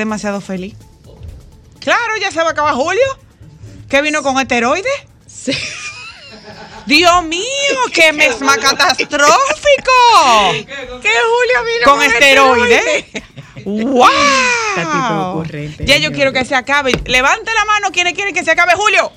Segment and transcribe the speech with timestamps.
[0.00, 0.74] demasiado feliz.
[1.80, 3.02] Claro, ya se va a acabar julio.
[3.88, 4.92] ¿Qué vino con esteroides?
[5.26, 5.52] Sí.
[6.86, 7.42] Dios mío,
[7.92, 9.92] qué mes más catastrófico.
[10.52, 13.04] ¿Qué Julio vino Con esteroides.
[13.64, 14.08] ¡Wow!
[14.76, 16.12] Está tipo ocurrente, Ya yo señor.
[16.14, 16.92] quiero que se acabe.
[17.04, 19.12] Levante la mano quienes quieren que se acabe julio.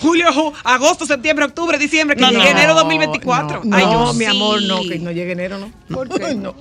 [0.00, 3.62] Julio, ju- agosto, septiembre, octubre, diciembre, que No, llegue no, enero 2024.
[3.64, 4.30] No, Ay, no, mi sí.
[4.30, 5.72] amor, no, que no llegue enero, no.
[5.94, 6.34] ¿Por qué?
[6.34, 6.54] No.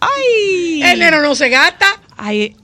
[0.00, 0.80] Ay.
[0.82, 1.86] Enero no se gasta.
[2.16, 2.56] Ay,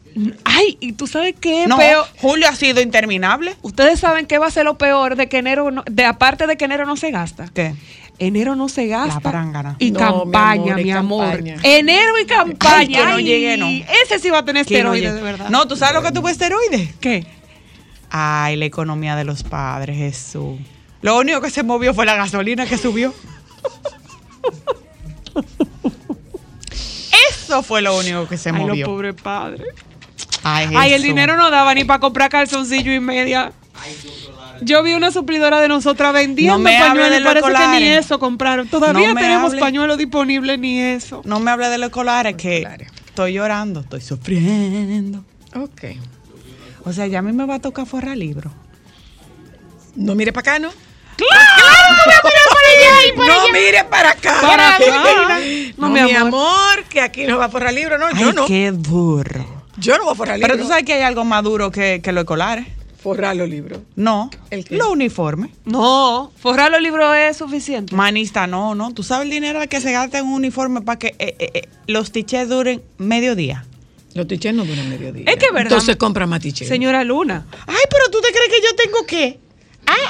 [0.45, 2.07] ay, y tú sabes qué No, peor.
[2.19, 3.57] julio ha sido interminable.
[3.63, 6.57] Ustedes saben qué va a ser lo peor de que enero, no- de aparte de
[6.57, 7.49] que enero no se gasta.
[7.55, 7.75] ¿Qué?
[8.19, 9.15] Enero no se gasta.
[9.15, 9.77] La parángana.
[9.79, 11.41] Y No, campaña, mi mi amor, amor.
[11.41, 11.77] y campaña.
[11.79, 12.79] Enero y campaña.
[12.79, 13.67] Ay, que no llegue, no.
[14.05, 15.49] Ese sí va a tener esteroides, de verdad.
[15.49, 16.95] No, ¿tú sabes lo que tuvo esteroides?
[17.01, 17.27] ¿Qué?
[18.11, 20.59] Ay, la economía de los padres, Jesús.
[21.01, 23.13] Lo único que se movió fue la gasolina que subió.
[27.31, 28.87] Eso fue lo único que se Ay, los movió.
[28.87, 29.67] pobres padres.
[30.45, 33.53] Ay, Ay, el dinero no daba ni para comprar calzoncillo y media.
[34.61, 37.47] Yo vi una suplidora de nosotras vendiendo No me hable pañuelos de y los parece
[37.49, 38.07] que ni colares.
[38.07, 38.69] eso compraron.
[38.69, 39.61] Todavía No tenemos hable.
[39.61, 41.23] pañuelos disponibles ni eso.
[41.25, 42.89] No me hable de los escolares, que Escolares.
[43.07, 45.25] estoy llorando, estoy sufriendo.
[45.57, 45.85] Ok.
[46.85, 48.53] O sea, ya a mí me va a tocar forrar libro.
[49.97, 50.71] No mire para acá, ¿no?
[51.17, 51.97] ¡Claro!
[53.17, 54.35] no mire para acá.
[54.41, 54.85] Para acá.
[55.77, 56.85] No, No, mi amor.
[56.89, 58.07] que aquí no va a forrar libro, no.
[58.07, 58.47] Ay, yo no.
[58.47, 59.52] qué duro.
[59.79, 60.53] Yo no voy a forrar libro.
[60.53, 62.67] Pero tú sabes que hay algo más duro que, que los escolares.
[63.03, 63.81] Forrar los libros.
[63.97, 64.77] No, ¿El qué?
[64.77, 65.51] los uniformes.
[65.65, 67.97] No, forrar los libros es suficiente.
[67.97, 68.95] Manista, no, no.
[68.95, 71.69] ¿Tú sabes el dinero que se gasta en un uniforme para que eh, eh, eh,
[71.89, 73.65] los tichés duren medio día?
[74.15, 75.25] Los tichés no duran mediodía.
[75.27, 75.73] Es que es verdad.
[75.73, 76.69] Entonces compra más tichés.
[76.69, 77.47] Señora Luna.
[77.67, 79.41] Ay, pero tú te crees que yo tengo qué?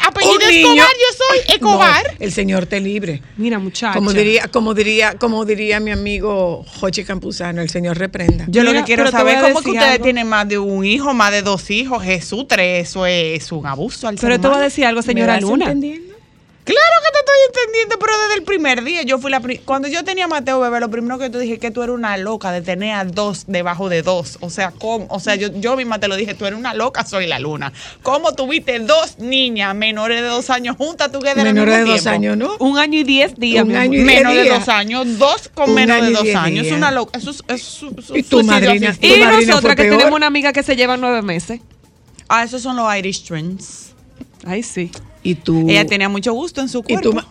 [0.06, 2.04] Apellido Un niño- Escobar, yo soy Escobar.
[2.19, 3.22] No, el señor te libre.
[3.37, 3.94] Mira, muchacha.
[3.94, 8.44] Como diría, como diría, como diría mi amigo Jochi Campuzano, el señor reprenda.
[8.48, 10.04] Yo lo que quiero saber a cómo es que ustedes algo.
[10.04, 12.03] tienen más de un hijo, más de dos hijos.
[12.03, 15.06] Jesús, tres, eso es un abuso al ser Pero te voy a decir algo, ¿Me
[15.06, 15.66] señora Luna.
[15.66, 16.11] entendiendo?
[16.64, 20.04] Claro que te estoy entendiendo, pero desde el primer día yo fui la cuando yo
[20.04, 22.62] tenía a Mateo bebé, lo primero que tú dije que tú eres una loca de
[22.62, 24.38] tener a dos debajo de dos.
[24.40, 25.06] O sea, ¿cómo?
[25.10, 27.72] O sea, yo, yo misma te lo dije, tú eres una loca, soy la luna.
[28.04, 31.10] ¿Cómo tuviste dos niñas menores de dos años juntas?
[31.10, 32.56] ¿Tú que Menores de dos años, ¿no?
[32.60, 33.64] Un año y diez días.
[33.64, 34.58] Un año y diez Menos de días.
[34.60, 36.66] dos años, dos con Un menos de y dos años.
[36.66, 37.18] Es una loca.
[37.18, 38.96] Eso es, es su- Y tu madrina-.
[39.00, 39.98] Y Tu madrina nosotras que peor.
[39.98, 41.60] tenemos una amiga que se lleva nueve meses.
[42.28, 43.94] Ah, esos son los Irish Twins.
[44.46, 44.92] Ay, sí.
[45.22, 45.66] Y tú.
[45.68, 47.10] Ella tenía mucho gusto en su y cuerpo.
[47.10, 47.26] tú ma-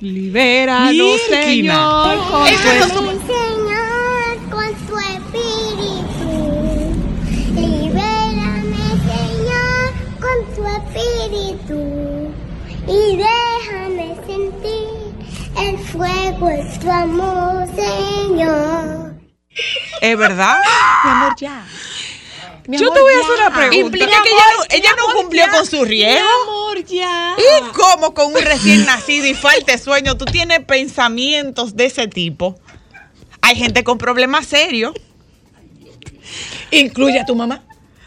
[0.00, 1.20] Libéranos.
[1.30, 2.18] Señor.
[2.18, 6.32] con tu- su- Señor, con tu espíritu.
[7.54, 11.80] Libérame, Señor, con tu espíritu.
[12.86, 15.14] Y déjame sentir
[15.58, 19.14] el fuego de tu amor, Señor.
[20.00, 20.58] ¿Es verdad?
[21.04, 21.64] Mi amor, ya.
[22.66, 23.22] Mi Yo amor, te voy a ya.
[23.22, 23.76] hacer una pregunta.
[23.76, 26.12] Implica que ella, no- cumplió con su riego.
[26.14, 27.36] Mi amor, ya.
[27.38, 32.08] ¿Y cómo con un recién nacido y falta de sueño tú tienes pensamientos de ese
[32.08, 32.58] tipo?
[33.42, 34.94] Hay gente con problemas serios.
[36.70, 37.62] Incluye a tu mamá.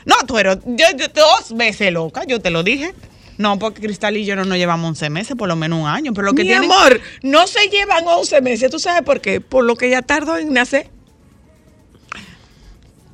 [0.06, 2.94] No, tú eres yo, yo- dos veces loca, yo te lo dije.
[3.38, 6.12] No, porque Cristal y yo no nos llevamos 11 meses, por lo menos un año.
[6.14, 8.72] Pero lo que Mi tienen- amor, no se llevan 11 meses.
[8.72, 9.42] ¿Tú sabes por qué?
[9.42, 10.90] Por lo que ella tardó en nacer.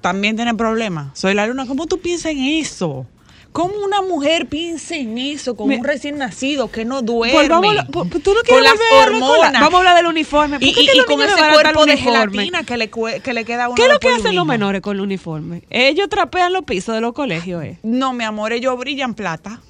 [0.03, 1.17] También tienen problemas.
[1.17, 1.65] Soy la luna.
[1.65, 3.07] ¿Cómo tú piensas en eso?
[3.53, 7.37] ¿Cómo una mujer piensa en eso con Me- un recién nacido que no duerme?
[7.37, 9.53] Volvamos a hablar- po- ¿Tú no con quieres las la- hormonas.
[9.61, 10.59] Vamos a hablar del uniforme.
[10.59, 13.45] ¿Por Y, qué y- que y con ese cuerpo de gelatina que le, que le
[13.45, 15.61] queda a uno ¿Qué es lo que hacen los menores con el uniforme?
[15.69, 17.77] Ellos trapean los pisos de los colegios, ¿eh?
[17.83, 19.61] No, mi amor, ellos brillan plata.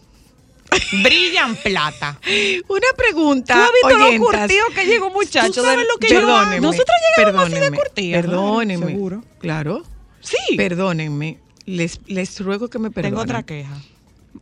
[1.04, 2.20] brillan plata.
[2.70, 3.54] Una pregunta.
[3.54, 4.40] ¿Tú has visto lo oyentas.
[4.40, 5.52] curtido que llegó muchacho?
[5.54, 6.28] ¿Tú sabes lo que yo hago?
[6.28, 6.62] Perdónenme.
[6.62, 8.12] Nosotros llegamos así de.
[8.14, 8.76] Perdónenme.
[8.78, 9.24] Claro, seguro.
[9.40, 9.84] Claro.
[10.24, 10.58] Sí.
[10.58, 11.38] Perdónenme.
[11.66, 13.12] Les, les ruego que me perdonen.
[13.14, 13.78] Tengo otra queja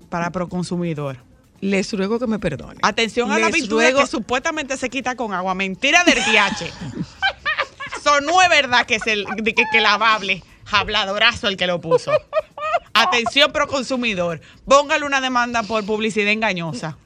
[0.10, 1.18] para Proconsumidor.
[1.60, 2.80] les ruego que me perdonen.
[2.82, 5.54] Atención a la pintura ruego- que supuestamente se quita con agua.
[5.54, 6.66] Mentira del DH.
[7.98, 10.44] Eso no es verdad que es el que, que lavable.
[10.72, 12.12] Habladorazo el que lo puso.
[12.94, 14.42] Atención pro consumidor.
[14.66, 16.98] Póngale una demanda por publicidad engañosa.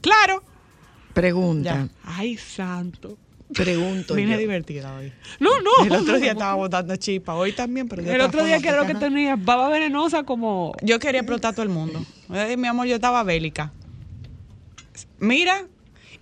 [0.00, 0.42] Claro.
[1.14, 1.88] Pregunta, Ya.
[2.04, 3.16] Ay, santo.
[3.52, 4.38] Pregunto Vine yo.
[4.38, 5.12] divertida hoy.
[5.40, 5.84] No, no.
[5.86, 7.34] El otro día estaba botando chispa.
[7.34, 10.74] Hoy también, pero de El otro día que era lo que tenía baba venenosa como...
[10.82, 12.04] Yo quería explotar a todo el mundo.
[12.32, 13.72] Eh, mi amor, yo estaba bélica.
[15.18, 15.66] Mira,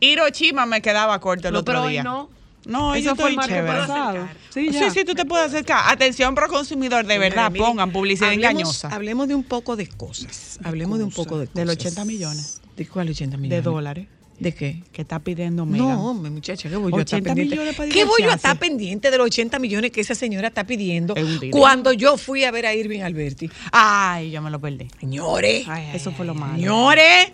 [0.01, 2.03] Hiroshima me quedaba corto el No, otro pero hoy día.
[2.03, 2.29] no.
[2.65, 3.67] No, Eso yo fue el chévere.
[3.67, 4.29] pasado.
[4.51, 4.91] Sí, Sí, ya.
[4.91, 5.83] sí, tú te puedes acercar.
[5.91, 8.89] Atención pro consumidor, de verdad, pongan publicidad hablemos- engañosa.
[8.89, 10.61] Hablemos de un poco de cosas.
[10.63, 11.55] Hablemos de un poco de cosas.
[11.57, 12.61] Del 80 millones.
[12.77, 13.65] ¿De cuál 80 de millones?
[13.65, 14.07] dólares
[14.39, 14.83] ¿De qué?
[14.93, 15.89] que está pidiendo Megan.
[15.89, 17.55] No, hombre, muchacha, ¿qué voy yo a estar 80 pendiente?
[17.55, 20.49] millones para ¿Qué voy yo a estar pendiente de los 80 millones que esa señora
[20.49, 21.15] está pidiendo
[21.53, 23.49] cuando yo fui a ver a Irving Alberti?
[23.71, 24.89] Ay, yo me lo perdí.
[24.99, 25.65] Señores,
[25.95, 26.55] Eso fue lo malo.
[26.57, 27.33] señores,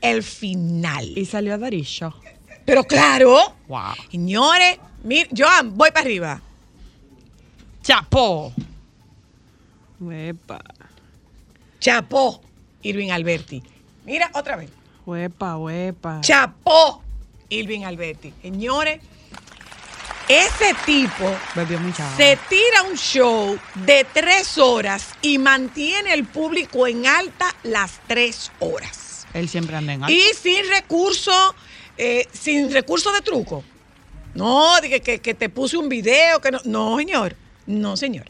[0.00, 1.06] el final.
[1.16, 2.12] Y salió a Darisha.
[2.64, 3.38] Pero claro,
[3.68, 3.92] Wow.
[4.10, 6.42] señores, mir, Joan, voy para arriba.
[7.82, 8.52] Chapó.
[10.00, 10.60] Huepa,
[11.78, 12.40] Chapó,
[12.82, 13.62] Irving Alberti.
[14.04, 14.70] Mira, otra vez.
[15.06, 16.20] Huepa, huepa.
[16.20, 17.02] Chapó,
[17.48, 18.32] Irving Alberti.
[18.42, 19.00] Señores,
[20.28, 21.30] ese tipo
[22.16, 28.50] se tira un show de tres horas y mantiene el público en alta las tres
[28.58, 29.26] horas.
[29.34, 30.14] Él siempre anda en alto.
[30.14, 31.54] Y sin recurso,
[31.98, 33.62] eh, sin recurso de truco.
[34.34, 36.60] No, que, que- que te puse un video, que no.
[36.64, 37.36] No, señor.
[37.66, 38.26] No, señor.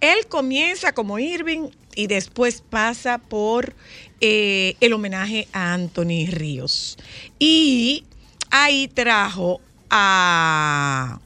[0.00, 3.74] Él comienza como Irving y después pasa por
[4.20, 6.96] eh, el homenaje a Anthony Ríos.
[7.38, 8.04] Y
[8.50, 9.60] ahí trajo
[9.90, 11.20] a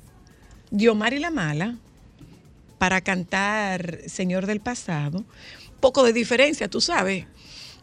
[0.70, 1.76] Diomari la Mala
[2.78, 5.24] para cantar Señor del Pasado.
[5.80, 7.26] Poco de diferencia, tú sabes.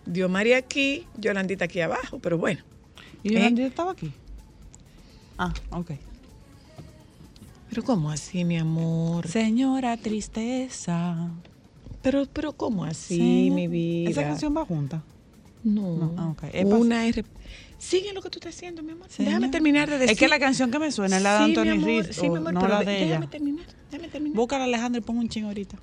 [0.05, 2.61] Diomari aquí, Yolandita aquí abajo, pero bueno.
[3.23, 3.33] ¿Y ¿Eh?
[3.33, 4.11] Yolanda estaba aquí?
[5.37, 5.91] Ah, ok.
[7.69, 9.27] Pero ¿cómo así, mi amor?
[9.27, 11.29] Señora Tristeza.
[12.01, 13.51] Pero, pero ¿cómo así, Sí.
[13.51, 14.09] mi vida?
[14.11, 15.03] Esa canción va junta.
[15.63, 15.97] No.
[15.97, 17.21] No, ah, Una es...
[17.77, 19.07] Sigue lo que tú estás haciendo, mi amor.
[19.17, 20.11] Déjame terminar de decir.
[20.13, 22.37] Es que la canción que me suena es la de Sí, Anthony Reed, Sí, mi
[22.37, 23.05] amor, no pero la de- de ella.
[23.07, 23.65] Déjame terminar.
[23.91, 24.35] Déjame terminar.
[24.35, 25.77] Búscala, Alejandro, y pon un ching ahorita.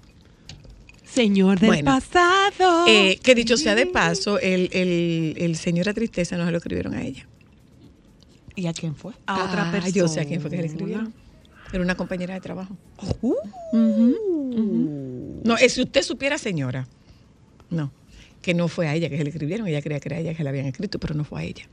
[1.04, 1.84] Señor del Bueno.
[1.84, 2.84] pasado.
[2.86, 6.58] Eh, que dicho sea de paso, el, el, el señor a tristeza no se lo
[6.58, 7.26] escribieron a ella.
[8.54, 9.12] ¿Y a quién fue?
[9.26, 9.92] a otra Ah, persona.
[9.94, 11.14] Yo sé a quién fue que le escribieron.
[11.72, 12.76] Era una compañera de trabajo.
[15.44, 16.86] No, eh, si usted supiera, señora.
[17.70, 17.90] No,
[18.42, 19.66] que no fue a ella que se le escribieron.
[19.66, 21.68] Ella creía que era ella que le habían escrito, pero no fue a ella.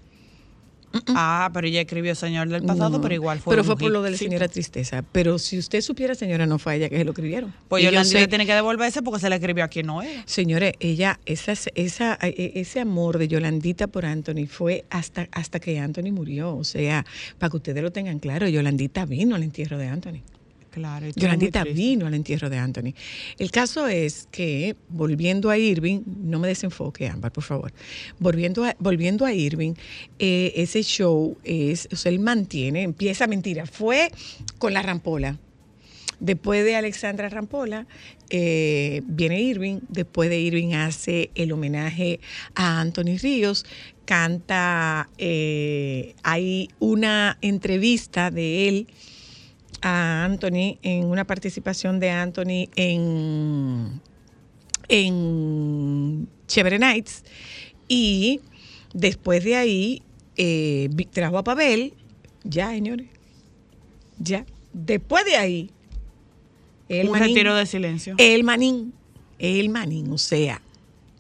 [1.08, 4.02] Ah, pero ella escribió Señor del Pasado, No, pero igual fue Pero fue por lo
[4.02, 5.04] de la señora tristeza.
[5.12, 7.54] Pero si usted supiera, señora, no fue a ella que se lo escribieron.
[7.68, 10.02] Pues Y yo Yolanda sé- tiene que devolverse porque se le escribió a quien no
[10.02, 10.24] era.
[10.26, 15.80] Señores, ella, esa, esa, eh, ese amor de Yolandita por Anthony fue hasta, hasta que
[15.80, 16.56] Anthony murió.
[16.56, 17.06] O sea,
[17.40, 20.22] para que ustedes lo tengan claro, Yolandita vino al entierro de Anthony.
[20.74, 21.06] Claro.
[21.74, 22.94] vino al entierro de Anthony.
[23.38, 27.72] El caso es que, volviendo a Irving, no me desenfoque, Ámbar, por favor.
[28.20, 29.74] Volviendo a, volviendo a Irving,
[30.20, 34.12] eh, ese show es, o sea, él mantiene, empieza mentira, fue
[34.58, 35.38] con la rampola.
[36.20, 37.86] Después de Alexandra Rampola,
[38.30, 39.80] eh, viene Irving.
[39.90, 42.22] Después de Irving hace el homenaje
[42.56, 43.66] a Anthony Ríos.
[44.06, 48.88] Canta, eh, hay una entrevista de él
[49.84, 54.00] a Anthony en una participación de Anthony en,
[54.88, 57.24] en Chévere Nights
[57.88, 58.40] y
[58.94, 60.02] después de ahí
[60.38, 61.94] eh, trajo a Pavel,
[62.44, 63.08] ya señores,
[64.20, 65.70] ya, después de ahí
[66.90, 68.16] el un manín, retiro de silencio.
[68.18, 68.94] el manín,
[69.38, 70.62] el manín, o sea,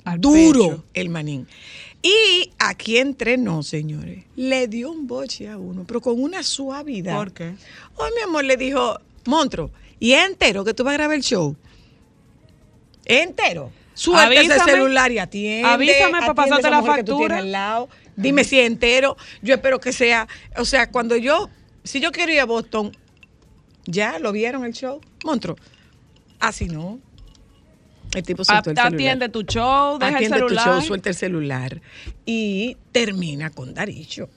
[0.06, 0.86] Al duro pecho.
[0.94, 1.48] el manín.
[2.06, 7.16] Y aquí entrenó, señores, le dio un boche a uno, pero con una suavidad.
[7.16, 7.56] ¿Por qué?
[7.96, 11.24] Oh, mi amor, le dijo, Montro, y es entero que tú vas a grabar el
[11.24, 11.56] show.
[13.06, 13.72] Es entero.
[13.94, 14.72] Suelta ese Avísame.
[14.72, 15.70] celular y atiende.
[15.70, 17.18] Avísame pa' atiende pasarte la factura.
[17.18, 17.90] tienes al lado.
[18.18, 19.16] Dime si es entero.
[19.42, 21.50] Yo espero que sea, o sea, cuando yo,
[21.86, 22.92] si yo quiero ir a Boston,
[23.86, 25.00] ¿ya lo vieron el show?
[25.24, 25.56] Montro,
[26.40, 27.00] así no.
[28.14, 28.94] El tipo suelto el celular.
[28.94, 30.66] Atiende tu show, deja Atiende el celular.
[30.66, 31.82] tu show, suelta el celular
[32.26, 34.30] y termina con Daricho.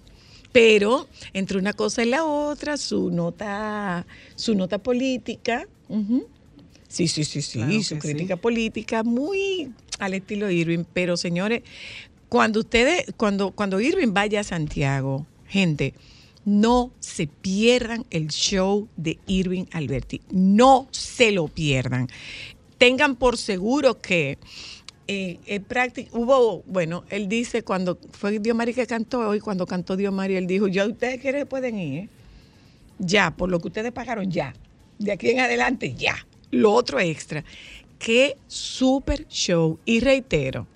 [0.52, 4.06] Pero entre una cosa y la otra, su nota,
[4.37, 5.68] su nota política,
[6.88, 10.85] sí, sí, sí, sí, Claro su crítica política muy al estilo Irving.
[10.95, 11.62] Pero señores,
[12.30, 15.92] cuando ustedes, cuando, cuando Irving vaya a Santiago, gente,
[16.47, 20.23] no se pierdan el show de Irving Alberti.
[20.30, 22.09] No se lo pierdan.
[22.78, 24.38] Tengan por seguro que
[25.09, 30.37] eh, eh, hubo, bueno, él dice cuando fue Diomari que cantó hoy, cuando cantó Diomari,
[30.37, 32.09] él dijo, ya ustedes quieren pueden ir,
[32.99, 34.54] ya, por lo que ustedes pagaron, ya.
[34.99, 36.26] De aquí en adelante, ya.
[36.50, 37.45] Lo otro extra.
[37.99, 39.78] Qué super show.
[39.85, 40.66] Y reitero,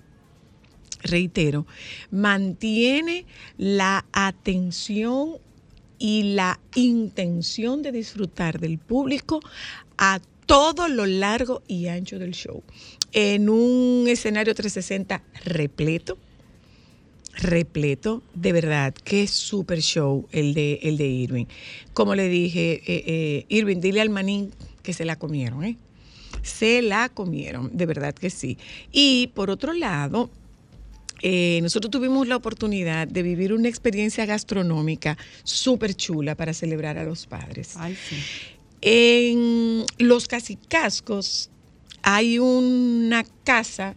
[1.03, 1.65] reitero,
[2.11, 3.25] mantiene
[3.57, 5.37] la atención
[5.97, 9.39] y la intención de disfrutar del público
[9.97, 12.63] a todo lo largo y ancho del show.
[13.13, 16.17] En un escenario 360 repleto,
[17.33, 21.45] repleto, de verdad, qué super show el de, el de Irving.
[21.93, 24.51] Como le dije, eh, eh, Irving, dile al manín
[24.83, 25.77] que se la comieron, ¿eh?
[26.43, 28.57] Se la comieron, de verdad que sí.
[28.91, 30.29] Y por otro lado,
[31.21, 37.03] eh, nosotros tuvimos la oportunidad de vivir una experiencia gastronómica súper chula para celebrar a
[37.03, 37.73] los padres.
[37.77, 38.15] Ay, sí.
[38.81, 41.49] En los casicascos
[42.01, 43.95] hay una casa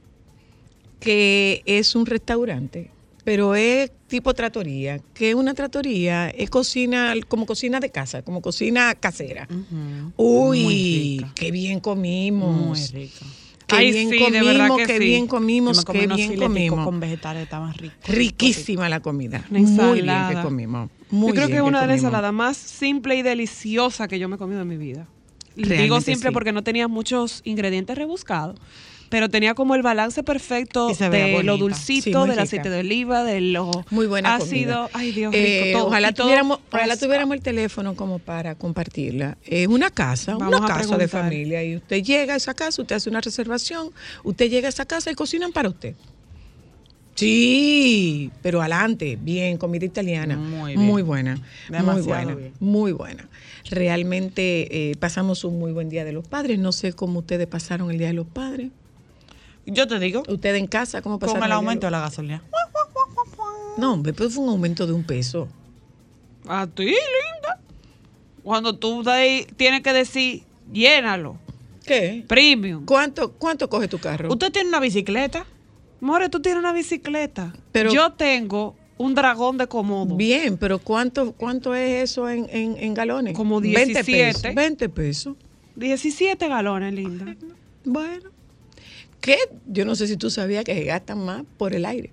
[1.01, 2.91] que es un restaurante,
[3.25, 8.43] pero es tipo tratoría, que es una tratoría, es cocina, como cocina de casa, como
[8.43, 9.49] cocina casera.
[10.17, 12.55] Uy, qué bien comimos.
[12.55, 13.27] Muy rica.
[13.67, 15.05] Qué Ay, bien sí, comimos, que qué sí.
[15.05, 16.85] bien comimos, qué bien comimos.
[16.85, 17.97] con vegetales, estaban ricos.
[18.07, 19.43] Riquísima la comida.
[19.51, 20.91] Una Muy bien que comimos.
[21.15, 24.35] Muy yo creo que es una de las más simple y deliciosa que yo me
[24.37, 25.07] he comido en mi vida.
[25.57, 26.35] Digo simple sí.
[26.35, 28.59] porque no tenía muchos ingredientes rebuscados,
[29.11, 33.41] pero tenía como el balance perfecto de lo dulcito, Sí, del aceite de oliva, de
[33.41, 34.89] lo Muy buena ácido.
[34.89, 34.91] comida.
[34.93, 35.79] Ay, Dios Eh, rico.
[35.79, 35.87] todo.
[35.89, 37.07] ojalá, todo tuviéramos, ojalá fresco.
[37.07, 39.39] tuviéramos el teléfono como para compartirla.
[39.45, 41.63] Es una casa, Vamos una casa de familia.
[41.63, 43.91] Y usted llega a esa casa, usted hace una reservación,
[44.25, 45.95] usted llega a esa casa y cocinan para usted.
[47.15, 50.37] Sí, pero adelante, bien, comida italiana.
[50.37, 50.87] Muy bien.
[50.87, 51.39] Muy buena.
[51.71, 52.35] muy buena.
[52.35, 52.53] bien.
[52.59, 53.29] Muy buena.
[53.71, 56.59] Realmente eh, pasamos un muy buen día de los padres.
[56.59, 58.71] No sé cómo ustedes pasaron el día de los padres.
[59.67, 62.43] Yo te digo, Ustedes en casa, ¿cómo pasaron con el aumento de la gasolina.
[63.77, 65.49] No, pero fue un aumento de un peso.
[66.47, 67.61] A ti, linda.
[68.43, 70.43] Cuando tú de ahí tienes que decir,
[70.73, 71.39] llénalo,
[71.87, 72.25] ¿Qué?
[72.29, 72.85] premium.
[72.85, 74.31] ¿Cuánto, cuánto coge tu carro?
[74.31, 75.47] ¿Usted tiene una bicicleta?
[76.01, 77.53] More, tú tienes una bicicleta.
[77.73, 80.15] Pero- yo tengo un dragón de comodo.
[80.17, 83.35] Bien, pero ¿cuánto, cuánto es eso en, en, en galones?
[83.35, 84.05] Como 20 17.
[84.13, 84.55] pesos.
[84.55, 85.37] 20 pesos.
[85.77, 87.35] 17 galones, linda.
[87.85, 88.31] Bueno.
[89.21, 89.39] ¿Qué?
[89.67, 92.11] Yo no sé si tú sabías que se gastan más por el aire.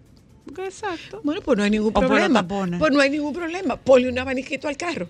[0.57, 1.21] Exacto.
[1.23, 2.47] Bueno, pues no hay ningún problema.
[2.47, 3.75] Pues no hay ningún problema.
[3.75, 5.07] Ponle un abaniquito al carro.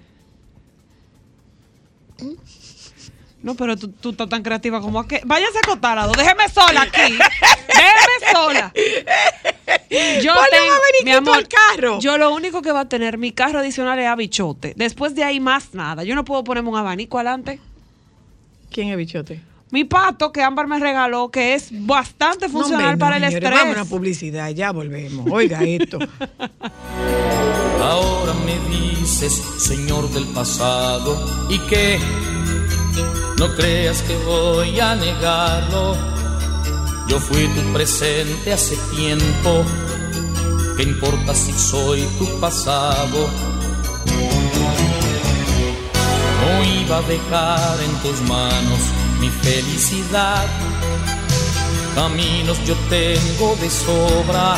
[3.43, 5.21] No, pero tú, tú estás tan creativa como que.
[5.25, 6.11] Váyase a.
[6.13, 7.13] Déjeme sola aquí.
[7.67, 8.73] Déjeme sola.
[10.21, 11.99] Yo tengo- mi amor, al carro.
[11.99, 14.73] Yo lo único que va a tener mi carro adicional es abichote.
[14.75, 16.03] Después de ahí más nada.
[16.03, 17.59] Yo no puedo ponerme un abanico adelante.
[18.69, 19.41] ¿Quién es bichote?
[19.71, 23.59] Mi pato que Ámbar me regaló, que es bastante funcional no, para el señores, estrés.
[23.59, 25.25] Vamos a una publicidad, ya volvemos.
[25.31, 25.97] Oiga esto.
[27.81, 31.17] Ahora me dices, Señor del pasado,
[31.49, 31.97] y que
[33.37, 35.95] no creas que voy a negarlo.
[37.07, 39.63] Yo fui tu presente hace tiempo,
[40.77, 43.27] ¿qué importa si soy tu pasado?
[46.41, 48.79] No iba a dejar en tus manos
[49.19, 50.45] mi felicidad.
[51.95, 54.57] Caminos yo tengo de sobra.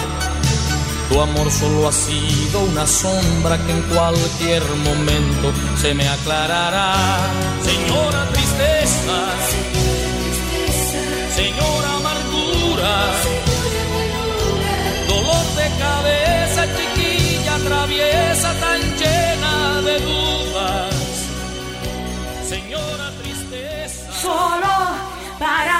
[1.09, 6.95] Tu amor solo ha sido una sombra que en cualquier momento se me aclarará.
[7.61, 9.17] Señora tristeza,
[11.35, 12.95] señora amargura,
[15.07, 20.95] dolor de cabeza, chiquilla traviesa tan llena de dudas.
[22.49, 24.11] Señora tristeza.
[24.21, 24.73] Solo
[25.39, 25.72] para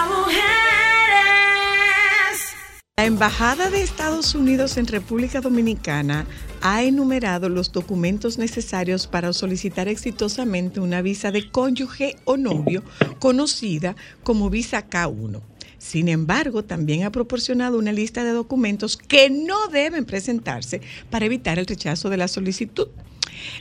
[3.04, 6.26] La Embajada de Estados Unidos en República Dominicana
[6.62, 12.82] ha enumerado los documentos necesarios para solicitar exitosamente una visa de cónyuge o novio
[13.20, 15.42] conocida como visa K1.
[15.78, 20.80] Sin embargo, también ha proporcionado una lista de documentos que no deben presentarse
[21.10, 22.88] para evitar el rechazo de la solicitud.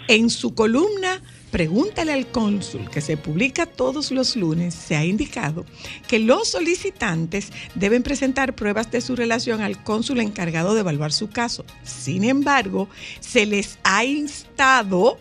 [0.06, 1.20] En su columna
[1.52, 5.66] Pregúntale al cónsul, que se publica todos los lunes, se ha indicado
[6.08, 11.28] que los solicitantes deben presentar pruebas de su relación al cónsul encargado de evaluar su
[11.28, 11.66] caso.
[11.82, 12.88] Sin embargo,
[13.20, 15.18] se les ha instado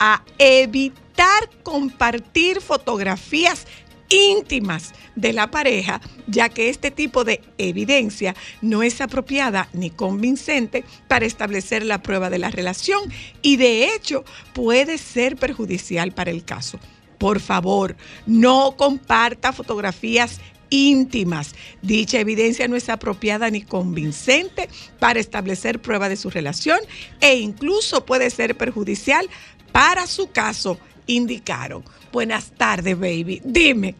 [0.00, 3.68] a evitar compartir fotografías
[4.12, 10.84] íntimas de la pareja, ya que este tipo de evidencia no es apropiada ni convincente
[11.08, 13.02] para establecer la prueba de la relación
[13.40, 16.78] y de hecho puede ser perjudicial para el caso.
[17.18, 20.40] Por favor, no comparta fotografías
[20.70, 21.54] íntimas.
[21.82, 26.78] Dicha evidencia no es apropiada ni convincente para establecer prueba de su relación
[27.20, 29.28] e incluso puede ser perjudicial
[29.70, 31.82] para su caso, indicaron.
[32.12, 33.40] Buenas tardes, baby.
[33.44, 33.94] Dime.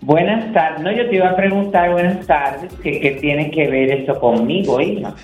[0.00, 0.80] Buenas tardes.
[0.82, 4.80] No, yo te iba a preguntar, buenas tardes, que qué tiene que ver eso conmigo,
[4.80, 5.14] hija.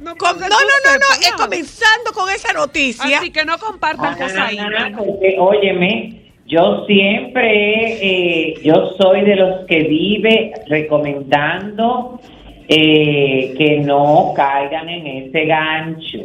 [0.00, 3.18] No, porque no, no, no, no, es comenzando con esa noticia.
[3.18, 4.58] Así que no compartan cosas Ah, ahí.
[4.96, 12.20] porque, óyeme, yo siempre, eh, yo soy de los que vive recomendando
[12.66, 16.18] eh, que no caigan en ese gancho.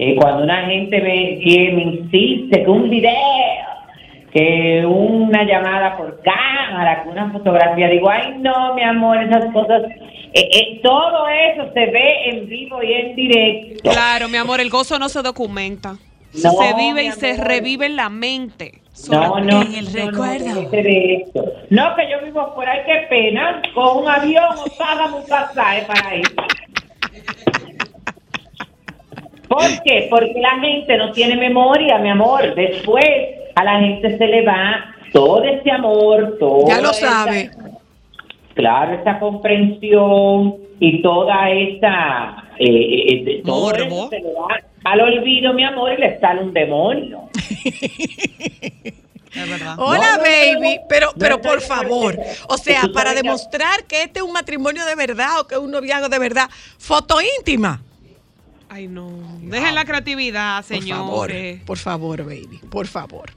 [0.00, 3.66] Eh, cuando una gente me, que me insiste que un video,
[4.32, 9.82] que una llamada por cámara, que una fotografía, digo, ay no, mi amor, esas cosas,
[10.34, 13.90] eh, eh, todo eso se ve en vivo y en directo.
[13.90, 15.96] Claro, mi amor, el gozo no se documenta.
[16.44, 18.82] No, se vive y se revive en la mente.
[19.10, 20.70] No, no, en el no, no, recuerdo.
[20.72, 21.44] esto.
[21.70, 23.62] No, que yo vivo por ahí, qué pena.
[23.74, 26.26] Con un avión o págame un pasaje para ir.
[29.58, 30.06] ¿Por qué?
[30.08, 32.54] Porque la gente no tiene memoria, mi amor.
[32.54, 33.04] Después
[33.56, 37.50] a la gente se le va todo ese amor, todo Ya lo sabe.
[38.54, 42.44] Claro, esa comprensión y toda esa...
[42.58, 46.42] Eh, eh, eh, todo eso se le va al olvido, mi amor, y le sale
[46.42, 47.28] un demonio.
[49.30, 49.74] Es verdad.
[49.78, 54.20] Hola, No, baby, no, pero, no pero por favor, o sea, para demostrar que este
[54.20, 56.48] es un matrimonio de verdad o que es un noviazgo de verdad,
[56.78, 57.82] foto íntima.
[58.70, 59.08] Ay, no.
[59.42, 61.60] Dejen la creatividad, Por favor, señores.
[61.64, 63.30] por favor, baby, por favor.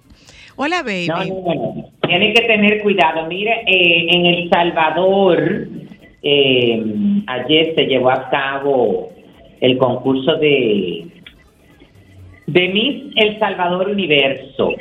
[0.57, 1.07] Hola, baby.
[1.07, 1.89] No, no.
[2.07, 3.25] Tienen que tener cuidado.
[3.27, 5.67] Mire, eh, en El Salvador,
[6.21, 6.83] eh,
[7.27, 9.09] ayer se llevó a cabo
[9.61, 11.07] el concurso de,
[12.47, 14.71] de Miss El Salvador Universo,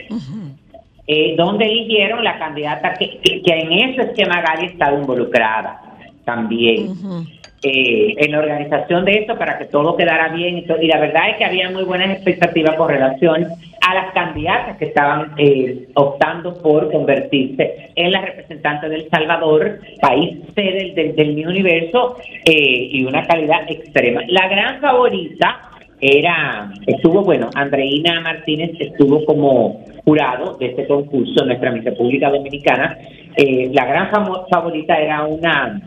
[1.07, 5.81] eh, donde eligieron la candidata que, que- que en eso es que Magali estaba involucrada
[6.25, 6.89] también.
[6.91, 7.25] Ujú.
[7.63, 11.37] Eh, en la organización de esto para que todo quedara bien y, la verdad es
[11.37, 13.47] que había muy buenas expectativas con relación
[13.87, 20.39] a las candidatas que estaban eh, optando por convertirse en las representantes del Salvador, país
[20.55, 24.23] sede del, del mi universo eh, y una calidad extrema.
[24.29, 25.71] La gran favorita
[26.01, 32.97] era, estuvo, bueno, Andreina Martínez estuvo como jurado de este concurso, nuestra República Dominicana.
[33.37, 34.11] Eh, la gran
[34.51, 35.81] favorita era una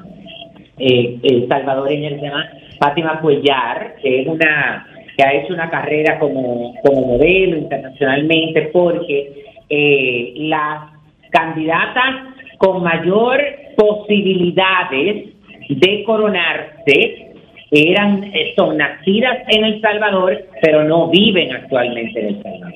[0.78, 5.70] eh, eh, salvadoreña que se llama Fátima Cuellar, que es una que ha hecho una
[5.70, 10.92] carrera como, como modelo internacionalmente porque eh, las
[11.30, 13.42] candidatas con mayor
[13.78, 15.34] posibilidades
[15.70, 17.34] de coronarse
[17.72, 22.74] eran eh, son nacidas en El Salvador, pero no viven actualmente en El Salvador.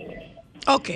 [0.68, 0.90] Ok.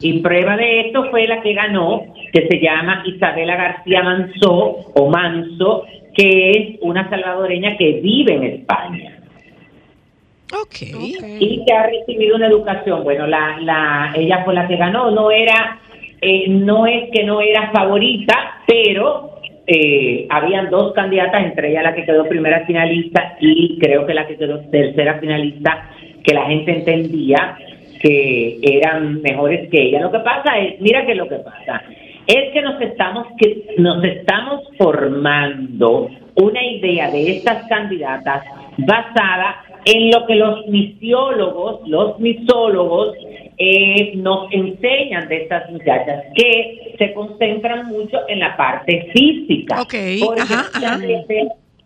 [0.00, 5.08] Y prueba de esto fue la que ganó, que se llama Isabela García Manso o
[5.08, 5.84] Manso,
[6.16, 9.18] que es una salvadoreña que vive en España
[10.52, 10.76] Ok.
[11.40, 13.04] y que ha recibido una educación.
[13.04, 15.78] Bueno, la, la, ella fue la que ganó, no era,
[16.20, 21.94] eh, no es que no era favorita, pero eh, habían dos candidatas, entre ellas la
[21.94, 25.90] que quedó primera finalista y creo que la que quedó tercera finalista,
[26.22, 27.58] que la gente entendía
[28.00, 30.00] que eran mejores que ella.
[30.00, 31.82] Lo que pasa es, mira que lo que pasa,
[32.26, 38.44] es que nos estamos que nos estamos formando una idea de estas candidatas
[38.78, 43.14] basada en lo que los misiólogos, los misólogos
[43.58, 49.80] eh, nos enseñan de estas muchachas que se concentran mucho en la parte física.
[49.80, 50.98] Ok, Porque ajá, ajá.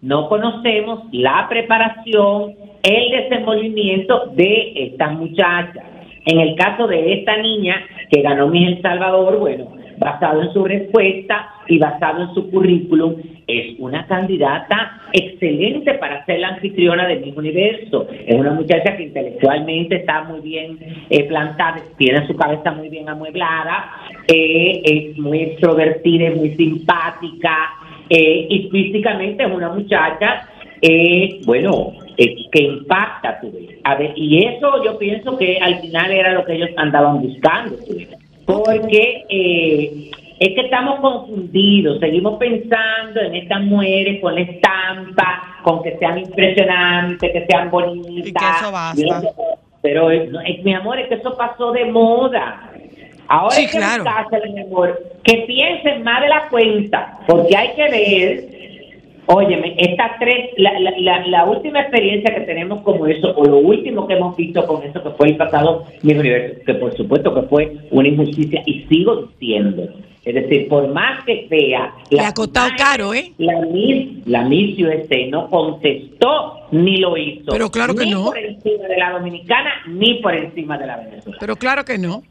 [0.00, 5.84] no conocemos la preparación, el desenvolvimiento de estas muchachas.
[6.24, 7.76] En el caso de esta niña
[8.10, 13.16] que ganó Miss El Salvador, bueno, basado en su respuesta y basado en su currículum,
[13.46, 18.08] es una candidata excelente para ser la anfitriona del mismo universo.
[18.10, 20.78] Es una muchacha que intelectualmente está muy bien
[21.10, 23.90] eh, plantada, tiene su cabeza muy bien amueblada,
[24.26, 27.70] eh, es muy extrovertida, es muy simpática
[28.08, 30.48] eh, y físicamente es una muchacha
[30.82, 33.78] eh, bueno, eh, que impacta, tú ves.
[33.84, 37.76] A ver, y eso yo pienso que al final era lo que ellos andaban buscando,
[37.88, 38.08] ves.
[38.58, 40.10] Porque eh,
[40.40, 46.18] es que estamos confundidos, seguimos pensando en estas mujeres con la estampa, con que sean
[46.18, 48.26] impresionantes, que sean bonitas.
[48.26, 49.22] Y que eso basta.
[49.82, 50.30] Pero, es,
[50.64, 52.70] mi amor, es que eso pasó de moda.
[53.28, 54.04] Ahora Sí, hay que claro.
[54.52, 58.60] mi amor, que piensen más de la cuenta, porque hay que ver
[59.32, 63.58] Óyeme, estas tres, la, la, la, la última experiencia que tenemos como eso, o lo
[63.58, 67.32] último que hemos visto con eso, que fue el pasado Miss Universo, que por supuesto
[67.32, 69.88] que fue una injusticia, y sigo diciendo
[70.24, 71.94] Es decir, por más que sea...
[72.10, 73.32] Le ha costado caro, ¿eh?
[73.38, 77.52] La Miss, la Miss USA no contestó ni lo hizo.
[77.52, 78.24] Pero claro que ni no.
[78.24, 81.36] por encima de la dominicana ni por encima de la venezolana.
[81.38, 82.22] Pero claro que no.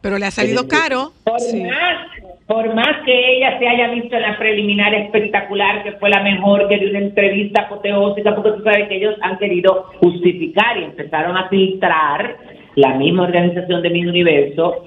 [0.00, 1.12] Pero le ha salido caro.
[1.24, 1.62] Por, Sí.
[1.62, 2.06] más,
[2.46, 6.68] por más que ella se haya visto en la preliminar espectacular, que fue la mejor,
[6.68, 11.36] que de una entrevista apoteósica, porque tú sabes que ellos han querido justificar y empezaron
[11.36, 12.36] a filtrar
[12.74, 14.84] la misma organización de Mi Universo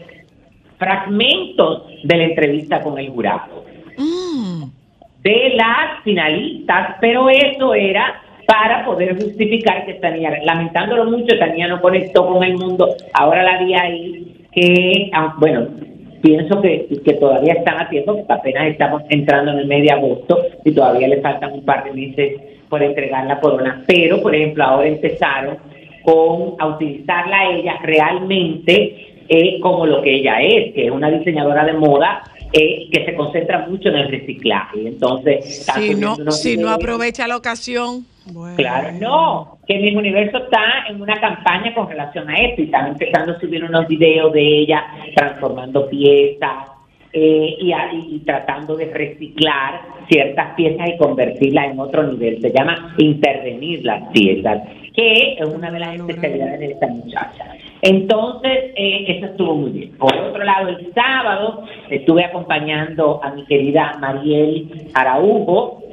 [0.78, 3.66] fragmentos de la entrevista con el jurado
[3.98, 4.66] Mm.
[5.24, 11.48] de las finalistas, pero eso era para poder justificar que esta niña, lamentándolo mucho, esta
[11.48, 15.68] niña no conectó con el mundo, ahora la vi ahí que, ah, bueno,
[16.22, 19.92] pienso que, que todavía están a tiempo, porque apenas estamos entrando en el mes de
[19.92, 24.36] agosto y todavía le faltan un par de meses por entregar la corona, pero por
[24.36, 25.58] ejemplo ahora empezaron
[26.04, 31.10] con a utilizarla a ella realmente eh, como lo que ella es, que es una
[31.10, 34.88] diseñadora de moda eh, que se concentra mucho en el reciclaje.
[34.88, 38.06] Entonces, Si no, si no aprovecha la ocasión.
[38.56, 42.88] Claro, no, que mi universo está en una campaña con relación a esto y están
[42.88, 44.84] empezando a subir unos videos de ella
[45.16, 46.68] transformando piezas
[47.14, 52.42] eh, y, tratando de reciclar ciertas piezas y convertirlas en otro nivel.
[52.42, 54.64] Se llama intervenir las piezas,
[54.94, 57.46] que es una de las especialidades de esta muchacha.
[57.82, 59.92] Entonces, eh, eso estuvo muy bien.
[59.98, 65.84] Por otro lado, el sábado estuve acompañando a mi querida Mariel Araujo,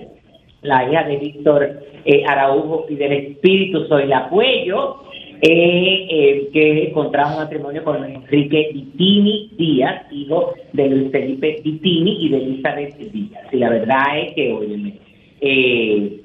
[0.64, 4.96] la hija de Víctor eh, Araujo y del Espíritu Soy la Puello,
[5.40, 12.28] eh, eh, que contrajo matrimonio con Enrique Vitini Díaz, hijo de Luis Felipe Vitini y
[12.30, 13.42] de Elizabeth Díaz.
[13.52, 14.94] Y la verdad es que, óyeme,
[15.40, 16.20] eh,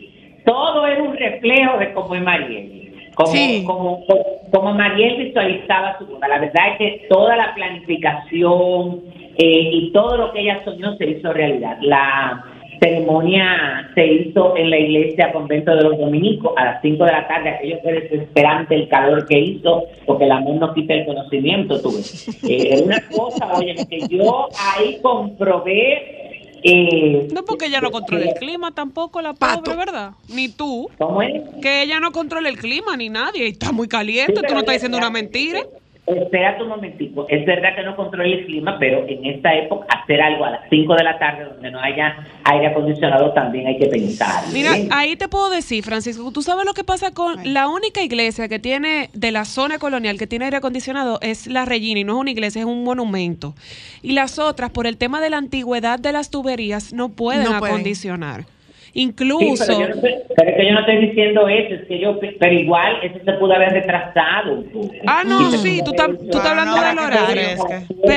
[0.46, 2.76] todo es un reflejo de cómo es Mariel.
[3.16, 3.64] Como, Sí.
[3.66, 4.06] como,
[4.52, 6.28] como Mariel visualizaba su boda.
[6.30, 9.02] La verdad es que toda la planificación
[9.38, 11.78] eh, y todo lo que ella soñó se hizo realidad.
[11.82, 12.44] La
[12.80, 17.28] ceremonia se hizo en la iglesia convento de los dominicos a las 5 de la
[17.28, 17.50] tarde.
[17.50, 21.80] Aquello fue desesperante el calor que hizo, porque el amor no quita el conocimiento.
[21.82, 22.00] Tuve.
[22.50, 26.28] Eh, era una cosa, oye, que yo ahí comprobé.
[26.62, 29.64] Eh, No porque ella no controla el clima tampoco, la Pato.
[29.64, 30.12] pobre, ¿verdad?
[30.28, 30.90] Ni tú.
[30.98, 31.42] ¿Cómo es?
[31.62, 33.46] Que ella no controla el clima ni nadie.
[33.48, 34.34] y Está muy caliente.
[34.36, 35.62] Sí, Tú no estás diciendo una mentira.
[36.16, 37.26] Espera un momentico.
[37.30, 40.62] Es verdad que no controla el clima, pero en esta época hacer algo a las
[40.70, 44.44] 5 de la tarde donde no haya aire acondicionado también hay que pensar.
[44.52, 48.48] Mira, ahí te puedo decir, Francisco, tú sabes lo que pasa con la única iglesia
[48.48, 52.14] que tiene de la zona colonial que tiene aire acondicionado es la Regina y no
[52.14, 53.54] es una iglesia, es un monumento.
[54.02, 57.60] Y las otras, por el tema de la antigüedad de las tuberías, no pueden No
[57.60, 57.84] pueden.
[58.94, 61.82] Sí, Incluso, pero, yo no estoy- pero es que yo no estoy diciendo eso, es
[61.88, 64.64] que yo, pero igual eso se pudo haber retrasado.
[65.06, 67.42] Ah, no, sí, tú estás- tú estás hablando del horario.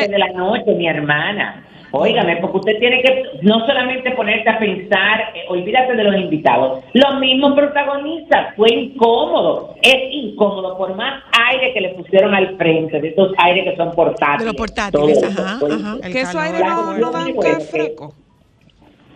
[0.09, 1.67] de la noche, mi hermana.
[1.95, 6.83] Óigame, porque usted tiene que no solamente ponerte a pensar, eh, olvídate de los invitados,
[6.95, 12.99] los mismos protagonistas, fue incómodo, es incómodo, por más aire que le pusieron al frente,
[12.99, 14.39] de esos aires que son portátiles.
[14.39, 15.99] De los portátiles, ajá, ajá.
[16.11, 17.35] Que esos aires no, no dan
[17.71, 18.15] fresco.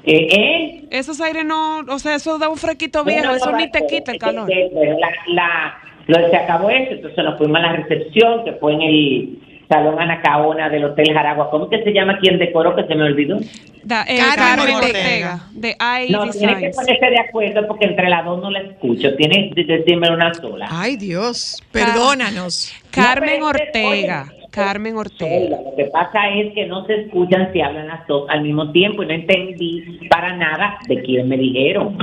[0.06, 0.84] Eh, ¿eh?
[0.90, 3.86] Esos aires no, o sea, eso da un fresquito viejo, eso no, ni te no,
[3.88, 4.48] quita el que- calor.
[4.72, 8.74] bueno, la, la- lo, se acabó eso, entonces nos fuimos a la recepción, que fue
[8.74, 9.38] en el
[9.68, 11.50] Salón Anacaona del Hotel Jaragua.
[11.50, 12.76] ¿Cómo que se llama quien decoró?
[12.76, 13.38] Que se me olvidó.
[13.82, 14.94] Da, eh, Carmen Carmen Ortega.
[15.34, 15.70] Ortega, de
[16.08, 19.16] I No, tiene que ponerse de acuerdo porque entre las dos no la escucho.
[19.16, 20.68] Tiene que decirme una sola.
[20.70, 22.72] Ay, Dios, perdónanos.
[22.92, 25.60] Carmen Ortega, oye, Carmen Ortega.
[25.62, 29.02] Lo que pasa es que no se escuchan si hablan las dos al mismo tiempo
[29.02, 31.98] y no entendí para nada de quién me dijeron.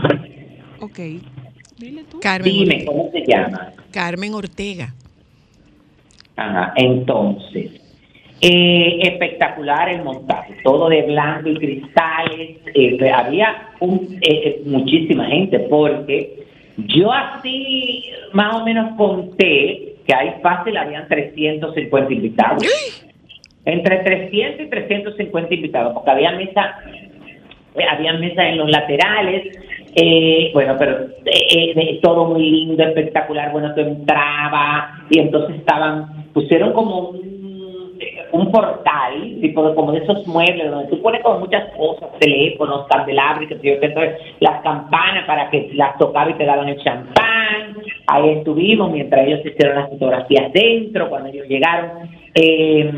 [0.79, 0.99] Ok.
[1.77, 2.19] Dile tú.
[2.19, 2.85] Carmen, Dime, Ortega.
[2.85, 3.71] ¿cómo se llama?
[3.91, 4.93] Carmen Ortega.
[6.35, 7.71] Ajá, entonces,
[8.41, 15.25] eh, espectacular el montaje, todo de blanco y cristales, eh, había un, eh, eh, muchísima
[15.27, 16.43] gente porque
[16.77, 22.63] yo así más o menos conté que ahí fácil habían 350 invitados.
[23.65, 26.75] Entre 300 y 350 invitados, porque había mesa,
[27.75, 29.57] eh, había mesas en los laterales,
[29.95, 36.31] eh, bueno, pero eh, eh, todo muy lindo, espectacular, bueno, tú entrabas y entonces estaban,
[36.33, 37.32] pusieron como un,
[38.33, 42.87] un portal, tipo de, como de esos muebles, donde tú pones como muchas cosas, teléfonos,
[42.87, 43.73] candelabros, que yo,
[44.39, 49.45] las campanas para que las tocaba y te daban el champán, ahí estuvimos mientras ellos
[49.45, 52.09] hicieron las fotografías dentro, cuando ellos llegaron.
[52.33, 52.91] Eh,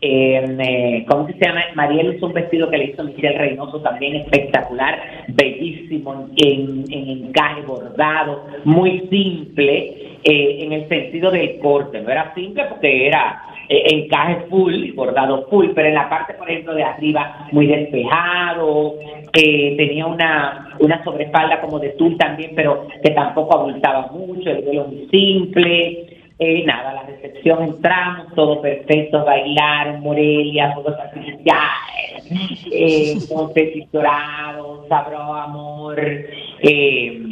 [0.00, 1.62] eh, ¿cómo se llama?
[1.74, 4.98] Mariel usó un vestido que le hizo Michelle Reynoso también espectacular,
[5.28, 12.00] bellísimo, en, en encaje bordado, muy simple, eh, en el sentido del corte.
[12.00, 16.74] No era simple porque era encaje full, bordado full, pero en la parte, por ejemplo,
[16.74, 18.94] de arriba muy despejado,
[19.32, 24.62] eh, tenía una, una sobreespalda como de tul también, pero que tampoco abultaba mucho, el
[24.62, 26.06] vuelo muy simple.
[26.38, 32.26] Eh, nada, la recepción entramos, todo perfecto, bailar, Morelia, fuegos artificiales,
[32.70, 35.98] eh, confetis dorados, sabro, amor.
[35.98, 37.22] Eh,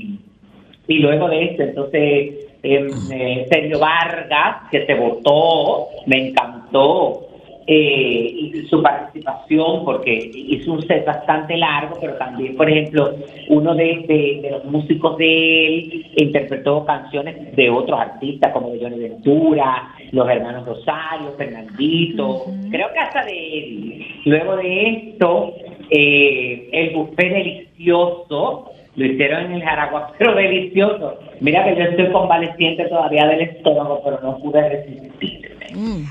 [0.86, 7.20] y luego de esto, entonces, eh, eh, Sergio Vargas, que se votó, me encantó
[7.66, 13.14] eh, su participación, porque hizo un set bastante largo, pero también, por ejemplo,
[13.48, 18.80] uno de, de- de los músicos de él interpretó canciones de otros artistas, como de
[18.80, 24.06] Johnny Ventura, los hermanos Rosario, Fernandito, creo que hasta de él.
[24.26, 25.54] Luego de esto,
[25.90, 31.18] eh, el buffet delicioso, lo hicieron en el Jaraguá, pero delicioso.
[31.40, 35.54] Mira que yo estoy convaleciente todavía del estómago, pero no pude resistir.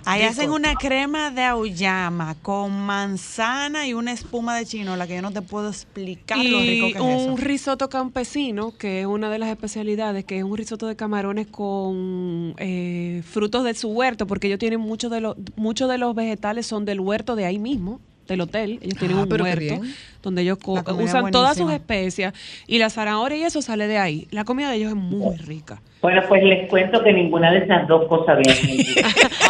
[0.06, 5.22] Ahí hacen una crema de auyama con manzana y una espuma de chinola que yo
[5.22, 7.38] no te puedo explicar lo rico que es un eso.
[7.38, 12.56] risotto campesino, que es una de las especialidades, que es un risotto de camarones con
[12.58, 16.66] eh, frutos de su huerto, porque ellos tienen muchos de los muchos de los vegetales
[16.66, 18.80] son del huerto de ahí mismo, del hotel.
[18.82, 19.82] Ellos tienen Ah, un huerto
[20.22, 20.58] donde ellos
[20.98, 22.34] usan todas sus especias
[22.68, 24.28] y la zanahoria y eso sale de ahí.
[24.32, 25.82] La comida de ellos es muy rica.
[26.02, 28.84] Bueno, pues les cuento que ninguna de esas dos cosas viene.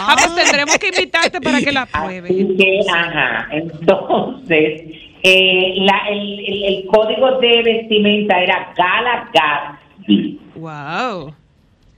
[0.06, 2.30] Ah, pues tendremos que invitarte para que la pruebes.
[2.32, 4.82] Así que, ajá, entonces,
[5.24, 10.40] eh, la- el, el- el código de vestimenta era Gala Gatsby.
[10.56, 11.34] Wow.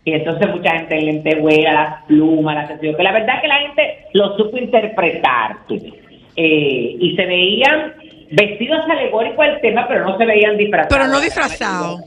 [0.08, 3.98] Y entonces mucha gente en lentejuela, las plumas, las que la verdad que la gente
[4.14, 5.58] lo supo interpretar.
[5.68, 5.76] tú.
[6.36, 7.93] Eh, y se veían
[8.32, 10.98] vestidos alegóricos al tema, pero no se veían disfrazados.
[10.98, 12.00] Pero no disfrazado.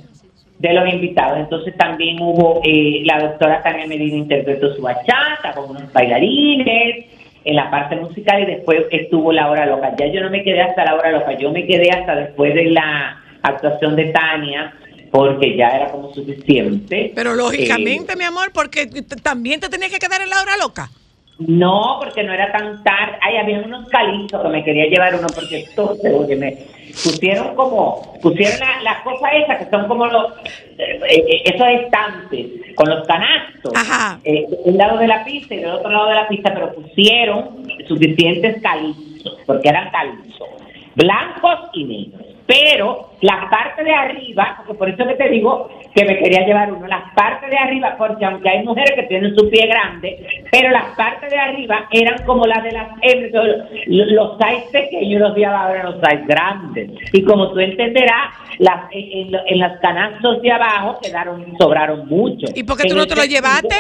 [0.58, 1.38] De los invitados.
[1.38, 7.06] Entonces también hubo, eh, la doctora Tania Medina interpretó su bachata con unos bailarines
[7.44, 9.94] en la parte musical y después estuvo la hora loca.
[9.96, 12.66] Ya yo no me quedé hasta la hora loca, yo me quedé hasta después de
[12.66, 14.74] la actuación de Tania
[15.10, 17.12] porque ya era como suficiente.
[17.14, 18.86] Pero lógicamente, Eh, mi amor, porque
[19.22, 20.90] también te tenías que quedar en la hora loca.
[21.38, 23.16] No, porque no era tan tarde.
[23.20, 26.56] Ay, había unos calizos que me quería llevar uno porque entonces, oye, me
[27.04, 30.32] pusieron como, pusieron la, la cosa esa que son como los,
[30.78, 33.72] eh, eh, esos estantes con los canastos.
[33.74, 34.18] Ajá.
[34.24, 36.74] eh, de un lado de la pista y del otro lado de la pista, pero
[36.74, 40.48] pusieron suficientes calizos, porque eran calizos,
[40.96, 42.27] blancos y negros.
[42.48, 46.72] Pero la parte de arriba, porque por eso que te digo que me quería llevar
[46.72, 50.18] uno, las partes de arriba, porque aunque hay mujeres que tienen su pie grande,
[50.50, 53.44] pero las partes de arriba eran como las de las hembras,
[53.86, 56.90] los, size pequeños los días ahora los size grandes.
[57.12, 62.46] Y como tú entenderás, las, en, en en las canastos de abajo quedaron, sobraron mucho.
[62.54, 63.76] ¿Y por qué tú En no te lo llevaste?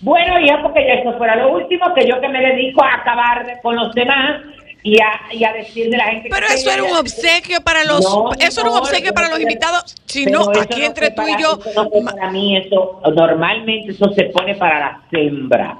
[0.00, 3.44] bueno, hija, porque ya eso fuera lo último, que yo que me dedico a acabar
[3.46, 4.42] de- con los demás
[4.82, 7.84] y a, y a decir de la gente Pero que eso era un obsequio para
[7.84, 9.94] los, No, eso era un no, obsequio eso para no los invitados.
[10.06, 13.92] Si pero no, eso aquí no entre tú y yo, no para mí, eso, normalmente
[13.92, 15.78] eso se pone para la hembra.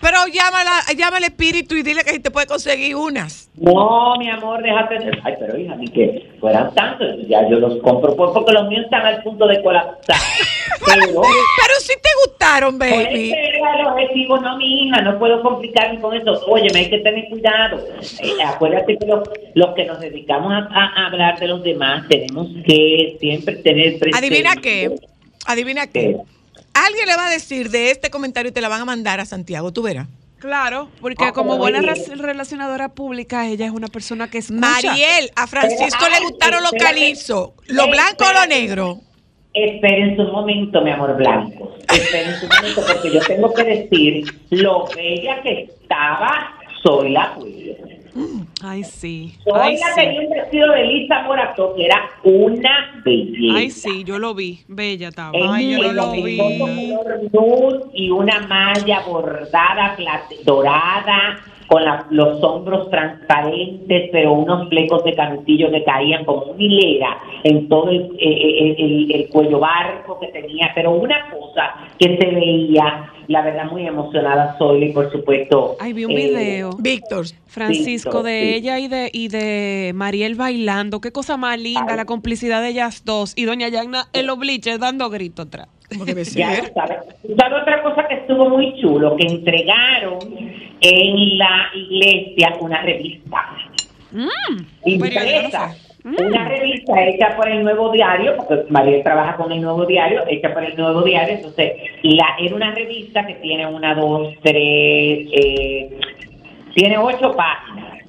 [0.00, 3.50] Pero llámala, llama al espíritu y dile que si te puede conseguir unas.
[3.54, 5.20] No, mi amor, déjate de...
[5.22, 8.84] Ay, pero hija, ni que fueran tantos, ya yo los compro, pues, porque los míos
[8.84, 10.16] están al punto de colapsar.
[10.86, 11.20] Pero...
[11.20, 13.32] Pero si te gustaron, baby.
[13.32, 16.40] ese era el objetivo, no mi hija, no puedo complicarme con eso.
[16.46, 17.84] Oye, hay que tener cuidado.
[18.22, 22.48] Eh, acuérdate que los, los que nos dedicamos a, a hablar de los demás tenemos
[22.64, 24.16] que siempre tener presente.
[24.16, 24.96] Adivina qué,
[25.46, 26.16] adivina qué.
[26.16, 26.39] ¿Qué?
[26.74, 29.24] Alguien le va a decir de este comentario y te la van a mandar a
[29.26, 30.06] Santiago, tú verás.
[30.38, 34.60] Claro, porque Ah, como buena relacionadora pública, ella es una persona que escucha.
[34.60, 39.00] Mariel, a Francisco Pero, le gustaron los calizos, lo blanco o lo negro.
[39.52, 41.76] Esperen un momento, mi amor blanco.
[41.92, 47.74] Esperen un momento, porque yo tengo que decir lo bella que estaba Soy la Cuello.
[48.62, 49.34] Ay, sí.
[49.44, 50.00] Soy Ay, la sí.
[50.00, 53.56] tenía un vestido de Lisa Morato que era una belleza.
[53.58, 54.60] Ay, sí, yo lo vi.
[54.68, 55.32] Bella estaba.
[55.54, 56.36] Ay, yo lo vi.
[56.38, 64.68] color nude y una malla bordada plate- dorada con la- los hombros transparentes, pero unos
[64.68, 69.28] flecos de canutillo que caían como una hilera en todo el, eh, eh, el- el
[69.28, 74.86] cuello barco que tenía, pero una cosa que se veía, la verdad, muy emocionada soy
[74.86, 75.76] y por supuesto.
[75.78, 76.70] Ay, vi un eh, video.
[76.80, 78.54] Víctor, Francisco, Víctor, de sí.
[78.54, 81.00] ella y de, y de Mariel bailando.
[81.00, 81.96] Qué cosa más linda, Ay.
[81.96, 83.34] la complicidad de ellas dos.
[83.36, 85.68] Y doña Yagna en los bleachers dando gritos atrás.
[85.88, 86.98] como que Ya lo sabes.
[87.38, 89.14] ¿Sabes otra cosa que estuvo muy chulo?
[89.14, 90.18] Que entregaron
[90.80, 93.46] en la iglesia una revista.
[94.10, 95.76] Mm, impresa.
[96.04, 100.22] ¿No Una revista hecha por el Nuevo Diario, porque María trabaja con el Nuevo Diario,
[100.28, 104.54] hecha por el Nuevo Diario, entonces la, era una revista que tiene una, dos, tres,
[104.56, 105.90] eh,
[106.74, 108.00] tiene ocho páginas.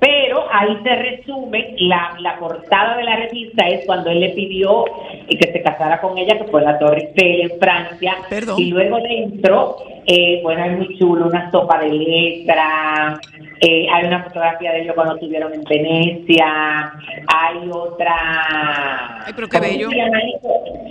[0.00, 4.86] Pero ahí se resume, la, la portada de la revista es cuando él le pidió
[5.28, 8.16] eh, que se casara con ella, que fue en la Torre Eiffel en Francia.
[8.30, 8.58] Perdón.
[8.58, 13.20] Y luego dentro, eh, bueno, es muy chulo, una sopa de letra,
[13.60, 16.92] eh, hay una fotografía de ellos cuando estuvieron en Venecia,
[17.26, 19.22] hay otra...
[19.26, 19.56] Ay, pero qué.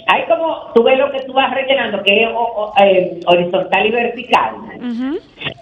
[0.07, 3.85] Hay como, tú ves lo que tú vas rellenando, que es o- o, eh, horizontal
[3.85, 4.51] y vertical.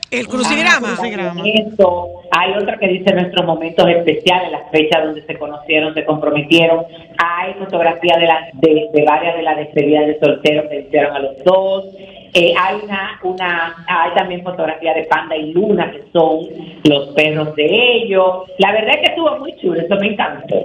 [0.09, 0.95] El crucigrama.
[0.95, 1.41] crucigrama.
[1.45, 2.07] Eso.
[2.31, 6.85] Hay otra que dice nuestros momentos especiales, las fechas donde se conocieron, se comprometieron.
[7.17, 11.19] Hay fotografías de, las de, de varias de las despedidas de solteros que hicieron a
[11.19, 11.85] los dos.
[12.33, 16.41] Eh, hay una, una, hay también fotografías de Panda y Luna, que son
[16.83, 17.65] los perros de
[18.03, 18.43] ellos.
[18.59, 20.55] La verdad es que estuvo muy chulo, eso me encantó.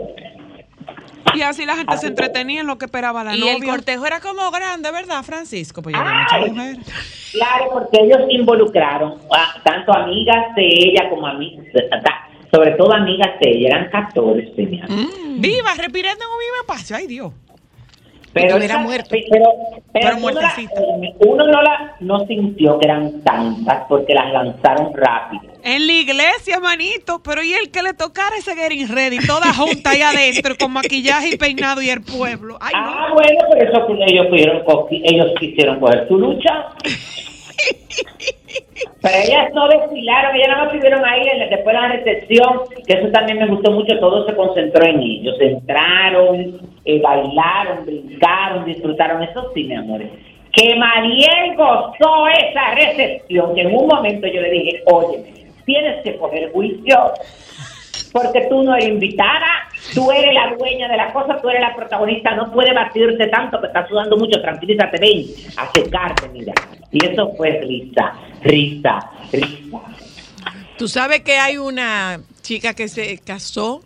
[1.34, 3.70] Y así la gente se entretenía en lo que esperaba la Y el novia.
[3.72, 5.80] cortejo era como grande, ¿verdad, Francisco?
[5.80, 6.20] Pues yo vi Ay.
[6.50, 7.32] muchas mujeres.
[7.32, 11.64] Claro, porque ellos involucraron a tanto amigas de ella como amigas,
[12.52, 15.06] sobre todo amigas de ella, eran 14, mi amor.
[15.38, 16.96] Viva, respirando en un mismo espacio.
[16.96, 17.32] Ay, Dios.
[18.32, 19.08] Pero, esa- muerto.
[19.10, 19.44] Pero,
[19.92, 20.80] pero, uno, la- muertecita.
[21.20, 25.52] uno no, la, no sintió que eran tantas porque las lanzaron rápido.
[25.62, 27.22] En la iglesia, manito.
[27.22, 31.28] Pero y el que le tocara ese getting ready, toda junta ahí adentro, con maquillaje
[31.30, 32.58] y peinado y el pueblo.
[32.60, 32.80] Ay, no.
[32.80, 36.68] Ah, bueno, pero eso ellos pudieron, ellos quisieron coger su lucha.
[39.00, 43.08] Pero ellas no desfilaron, ellas nada más estuvieron ahí después de la recepción, que eso
[43.10, 45.36] también me gustó mucho, todo se concentró en ellos.
[45.40, 50.02] Entraron, eh, bailaron, brincaron, disfrutaron, eso sí, mi amor.
[50.52, 55.24] Que Mariel gozó esa recepción, que en un momento yo le dije, oye,
[55.64, 57.12] tienes que coger juicio,
[58.12, 61.74] porque tú no eres invitada, tú eres la dueña de la cosa, tú eres la
[61.74, 65.24] protagonista, no puedes batirte tanto que estás sudando mucho, tranquilízate, ven,
[65.56, 66.52] a secarte, mira.
[66.90, 69.80] Y eso fue risa, risa, risa.
[70.76, 73.82] Tú sabes que hay una chica que se casó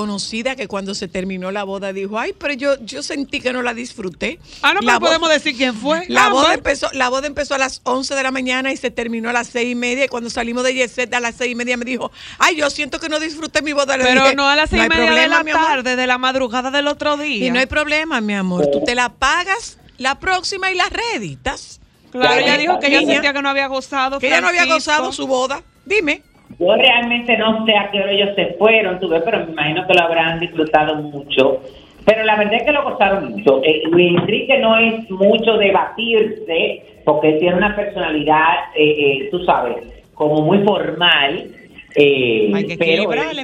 [0.00, 3.62] conocida que cuando se terminó la boda dijo, ay, pero yo, yo sentí que no
[3.62, 4.38] la disfruté.
[4.62, 6.04] Ah, no, pero podemos decir quién fue.
[6.08, 6.54] La Ah, boda, bueno.
[6.58, 9.48] empezó, la boda empezó a las 11 de la mañana y se terminó a las
[9.48, 10.04] seis y media.
[10.04, 13.00] Y cuando salimos de Yeset a las seis y media me dijo, ay, yo siento
[13.00, 13.96] que no disfruté mi boda.
[13.96, 15.66] Le Pero dije, no a las seis y hay media de la mi amor".
[15.66, 17.46] tarde, de la madrugada del otro día.
[17.46, 18.68] Y no hay problema, mi amor.
[18.70, 21.80] Tú te la pagas la próxima y la reeditas.
[22.12, 23.12] Claro, ella dijo que ella niña.
[23.14, 24.18] sentía que no había gozado.
[24.18, 25.62] Que ella no había gozado su boda.
[25.84, 26.22] Dime.
[26.58, 29.86] Yo realmente no sé a qué hora ellos se fueron, tú ves, pero me imagino
[29.86, 31.62] que lo habrán disfrutado mucho.
[32.04, 33.60] Pero la verdad es que lo gozaron mucho.
[33.62, 39.44] Eh, Luis Enrique no es mucho de batirse, porque tiene una personalidad, eh, eh, tú
[39.44, 39.76] sabes,
[40.14, 41.48] como muy formal.
[41.94, 43.38] eh, Hay que pero equilibrar él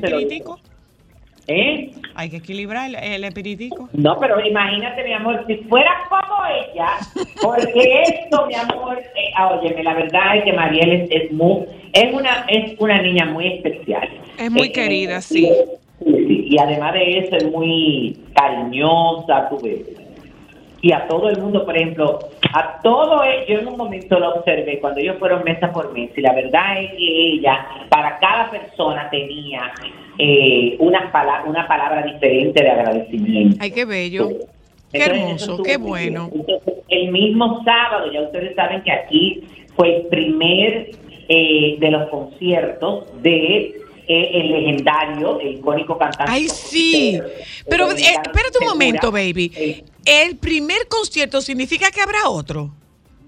[1.47, 1.91] ¿Eh?
[2.15, 3.89] Hay que equilibrar el, el espiritico.
[3.93, 6.87] No, pero imagínate, mi amor, si fuera como ella,
[7.43, 11.65] porque esto, mi amor, eh, ah, óyeme, la verdad es que Mariel es, es muy,
[11.93, 14.09] es una, es una niña muy especial.
[14.39, 15.47] Es muy Eh, querida, eh, sí.
[16.03, 19.81] sí, sí, Y además de eso es muy cariñosa, tú ves.
[20.81, 22.19] Y a todo el mundo, por ejemplo,
[22.55, 26.13] a todo, e- yo en un momento lo observé cuando ellos fueron mesa por mesa,
[26.17, 29.73] y la verdad es que ella, para cada persona tenía
[30.19, 33.57] eh, una, pala- una palabra diferente de agradecimiento.
[33.61, 34.29] Ay, qué bello.
[34.29, 36.31] Qué Entonces, hermoso, qué bueno.
[36.33, 39.43] Entonces, el mismo sábado, ya ustedes saben que aquí
[39.77, 40.91] fue el primer
[41.29, 43.75] eh, de los conciertos de
[44.07, 46.31] eh, el legendario, el icónico cantante.
[46.31, 47.19] Ay, sí.
[47.69, 49.51] Pero eh, espérate un momento, baby.
[49.57, 52.71] Eh, El primer concierto significa que habrá otro.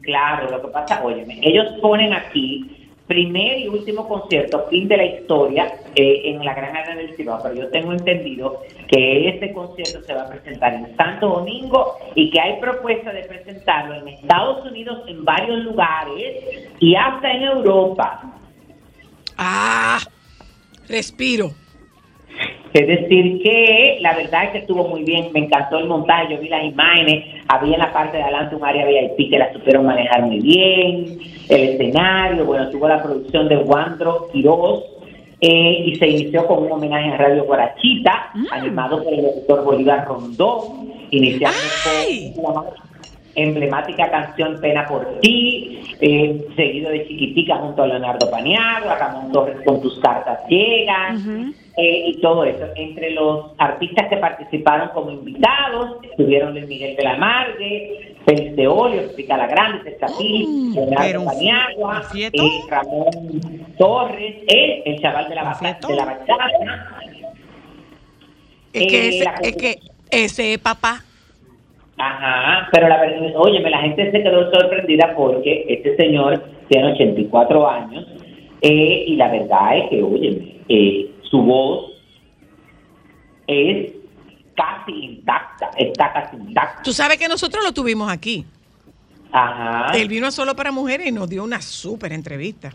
[0.03, 5.05] Claro, lo que pasa, óyeme, ellos ponen aquí primer y último concierto, fin de la
[5.05, 10.03] historia, eh, en la Gran Arena del Cibao, pero yo tengo entendido que este concierto
[10.03, 14.67] se va a presentar en Santo Domingo y que hay propuesta de presentarlo en Estados
[14.67, 18.23] Unidos, en varios lugares y hasta en Europa.
[19.39, 19.99] Ah,
[20.89, 21.53] respiro.
[22.73, 26.41] Es decir, que la verdad es que estuvo muy bien, me encantó el montaje, yo
[26.41, 29.87] vi las imágenes, había en la parte de adelante un área VIP que la supieron
[29.87, 31.19] manejar muy bien,
[31.49, 34.85] el escenario, bueno, tuvo la producción de Wandro Quiroz,
[35.41, 40.07] eh, y se inició con un homenaje a Radio Guarachita, animado por el doctor Bolívar
[40.07, 41.59] Rondón, iniciando
[42.35, 42.86] con la
[43.37, 49.59] emblemática canción Pena por ti, eh, seguido de Chiquitica junto a Leonardo Paniagua, Ramón Torres
[49.65, 52.67] con tus cartas llegan, eh, y todo eso.
[52.75, 58.67] Entre los artistas que participaron como invitados estuvieron Luis Miguel de la Margue, Félix de
[58.67, 60.13] Olio, Pica la Grande, pero
[60.75, 62.31] Leonardo Paniagua, eh,
[62.69, 63.11] Ramón
[63.79, 65.91] Torres, él, el chaval de la, fietón.
[65.91, 66.49] de la bachata.
[68.73, 69.79] Es que, Eh, ese, la- es que
[70.11, 71.03] ese es papá.
[71.99, 77.71] Ajá, pero la verdad, óyeme, la gente se quedó sorprendida porque este señor tiene 84
[77.71, 78.07] años
[78.61, 81.93] eh, y la verdad es que, óyeme, eh, su voz
[83.47, 83.93] es
[84.55, 86.83] casi intacta, está casi intacta.
[86.83, 88.45] Tú sabes que nosotros lo tuvimos aquí.
[89.33, 92.73] Ajá, Él vino a solo para mujeres y nos dio una súper entrevista.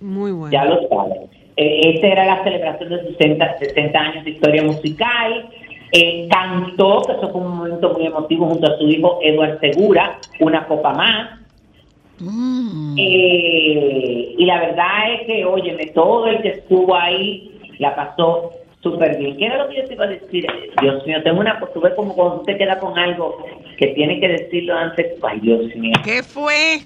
[0.00, 0.52] Muy bueno.
[0.52, 1.28] ya lo saben.
[1.56, 5.48] Eh, esta era la celebración de 60, 60 años de historia musical.
[5.92, 10.18] Eh, cantó, que eso fue un momento muy emotivo, junto a su hijo Eduard Segura,
[10.40, 11.40] una copa más.
[12.18, 12.96] Mm.
[12.98, 19.18] Eh, y la verdad es que, óyeme, todo el que estuvo ahí la pasó súper
[19.18, 19.36] bien.
[19.36, 20.46] ¿Qué era lo que yo te iba a decir?
[20.80, 23.44] Dios mío, tengo una tú ves como cuando usted queda con algo
[23.78, 25.14] que tiene que decirlo antes.
[25.22, 25.94] Ay, Dios mío.
[26.04, 26.80] ¿Qué fue?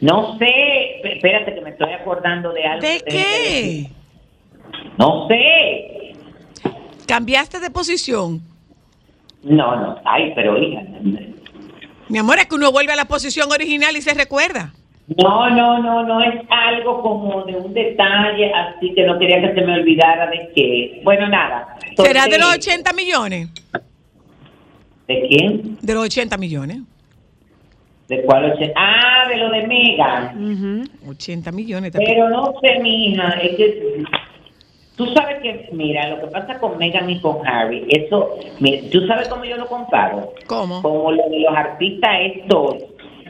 [0.00, 2.86] No sé, espérate que me estoy acordando de algo.
[2.86, 3.86] ¿De que qué?
[4.98, 5.99] No sé.
[7.14, 8.40] ¿Cambiaste de posición?
[9.42, 9.96] No, no.
[10.04, 10.80] Ay, pero hija.
[12.08, 14.72] Mi amor, es que uno vuelve a la posición original y se recuerda.
[15.20, 19.54] No, no, no, no es algo como de un detalle, así que no quería que
[19.56, 21.00] se me olvidara de que.
[21.02, 21.76] Bueno, nada.
[21.96, 23.48] ¿Será de los Entonces, 80 millones?
[25.08, 25.78] ¿De quién?
[25.82, 26.78] De los 80 millones.
[28.06, 30.88] ¿De cuál oche- Ah, de lo de Megan.
[31.08, 31.90] 80 millones.
[31.92, 34.02] Pero no sé, mija, es que
[35.00, 39.06] tú sabes que, mira, lo que pasa con Megan y con Harry, eso, mira, tú
[39.06, 40.34] sabes cómo yo lo comparo.
[40.46, 40.82] ¿Cómo?
[40.82, 42.74] Como lo de los artistas estos,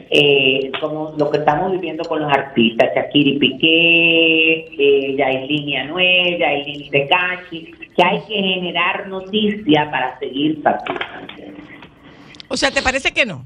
[0.09, 5.75] eh, como lo que estamos viviendo con los artistas, Shakira y Piqué, eh, Yailin y
[5.77, 11.33] Anuel, Yailin y Tekashi, que hay que generar noticias para seguir facturando.
[12.49, 13.45] O sea, ¿te parece que no?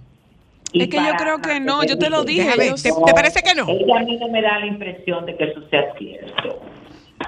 [0.73, 2.91] Y Es que yo creo que no, yo te lo dije, Déjame, yo ¿te, sé.
[3.05, 3.67] te parece que no?
[3.69, 6.59] Ella a mí no me da la impresión de que eso sea cierto.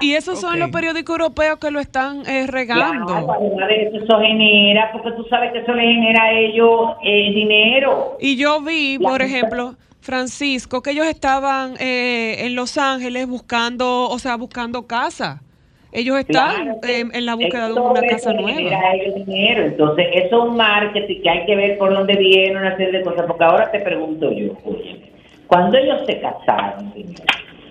[0.00, 3.06] Y esos son los periódicos europeos que lo están eh, regando.
[3.06, 8.16] Claro, eso, genera, porque tú sabes que eso le genera a ellos eh, dinero.
[8.20, 14.18] Y yo vi, por ejemplo, Francisco, que ellos estaban eh, en Los Ángeles buscando, o
[14.18, 15.42] sea, buscando casa.
[15.90, 18.92] Ellos están Claro, eh, en la búsqueda de una casa nueva.
[18.94, 19.64] ellos dinero.
[19.64, 23.04] Entonces, eso es un marketing que hay que ver por dónde viene una serie de
[23.04, 23.26] cosas.
[23.26, 25.00] Porque ahora te pregunto yo, oye,
[25.46, 27.20] cuando ellos se casaron, señor,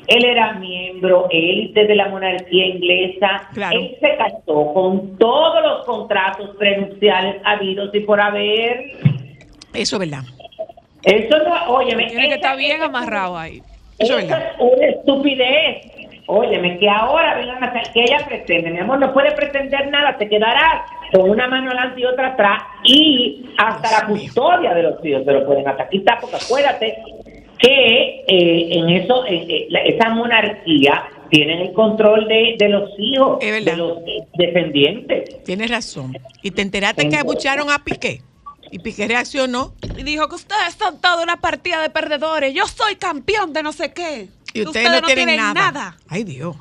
[0.08, 3.49] él era miembro élite de la monarquía inglesa.
[3.53, 3.78] Claro.
[3.78, 8.91] Él se casó con todos los contratos prenupciales habidos y por haber.
[9.74, 10.24] Eso es verdad.
[11.03, 12.08] Eso no, óyeme.
[12.08, 13.62] Tiene que estar bien amarrado ahí.
[13.99, 14.53] Eso es verdad.
[14.60, 15.97] una estupidez.
[16.30, 20.18] Óyeme, que ahora vengan a hacer, que ella pretende, mi amor, no puede pretender nada,
[20.18, 20.82] te quedarás
[21.14, 25.32] con una mano adelante y otra atrás y hasta la custodia de los hijos se
[25.32, 26.97] lo pueden hasta quitar, porque acuérdate
[27.60, 33.39] que eh, en eso, eh, eh, esa monarquía tienen el control de, de los hijos,
[33.39, 33.99] de los
[34.38, 35.43] descendientes.
[35.43, 36.18] Tienes razón.
[36.41, 38.22] Y te enteraste que abucharon a Piqué.
[38.72, 39.74] Y Piqué reaccionó.
[39.97, 42.53] Y dijo que ustedes son toda una partida de perdedores.
[42.53, 44.28] Yo soy campeón de no sé qué.
[44.53, 45.53] Y ustedes, no, tienen, nada.
[45.53, 45.97] nada.
[46.08, 46.55] Ay, Dios.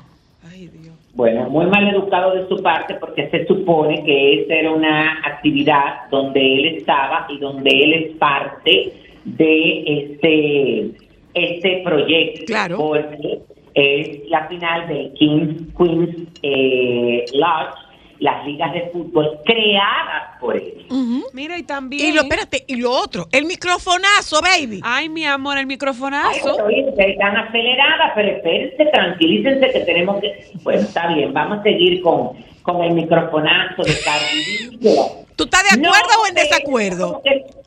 [0.49, 0.95] Ay, Dios.
[1.13, 6.07] Bueno, muy mal educado de su parte porque se supone que esa era una actividad
[6.11, 10.91] donde él estaba y donde él es parte de este,
[11.33, 12.45] este proyecto.
[12.45, 12.77] Claro.
[12.77, 13.39] Porque
[13.73, 17.75] es la final del Kings Queens eh, Lodge,
[18.19, 20.87] las ligas de fútbol creadas por él.
[20.89, 21.25] Ujú.
[21.33, 22.07] Mira, y también.
[22.07, 24.79] Y lo, espérate, y lo otro, el microfonazo, baby.
[24.83, 26.55] Ay, mi amor, el Ay, microfonazo.
[26.65, 30.33] oye, ustedes están aceleradas, pero espérense, tranquilícense que tenemos que...
[30.63, 32.31] Bueno, está bien, vamos a seguir con,
[32.63, 35.26] con el microfonazo de Cardi.
[35.37, 37.21] ¿Tú estás de acuerdo No, o en eh, desacuerdo?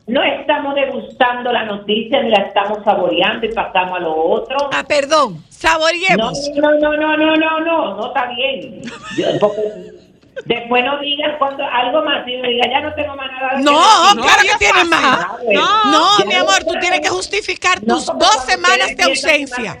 [0.07, 4.57] No estamos degustando la noticia ni la estamos saboreando y pasamos a lo otro.
[4.73, 6.49] Ah, perdón, No, saboreemos.
[6.57, 8.81] no, no, no, no, no, no, no está bien.
[9.17, 9.27] Yo-
[10.45, 13.51] después no digan cuando algo más y diga ya no tengo más nada.
[13.61, 14.15] No, decir.
[14.17, 15.27] no, claro que tienes más.
[15.91, 19.77] No, Ya mi amor, tú no- tienes que justificar No, tus dos semanas de ausencia.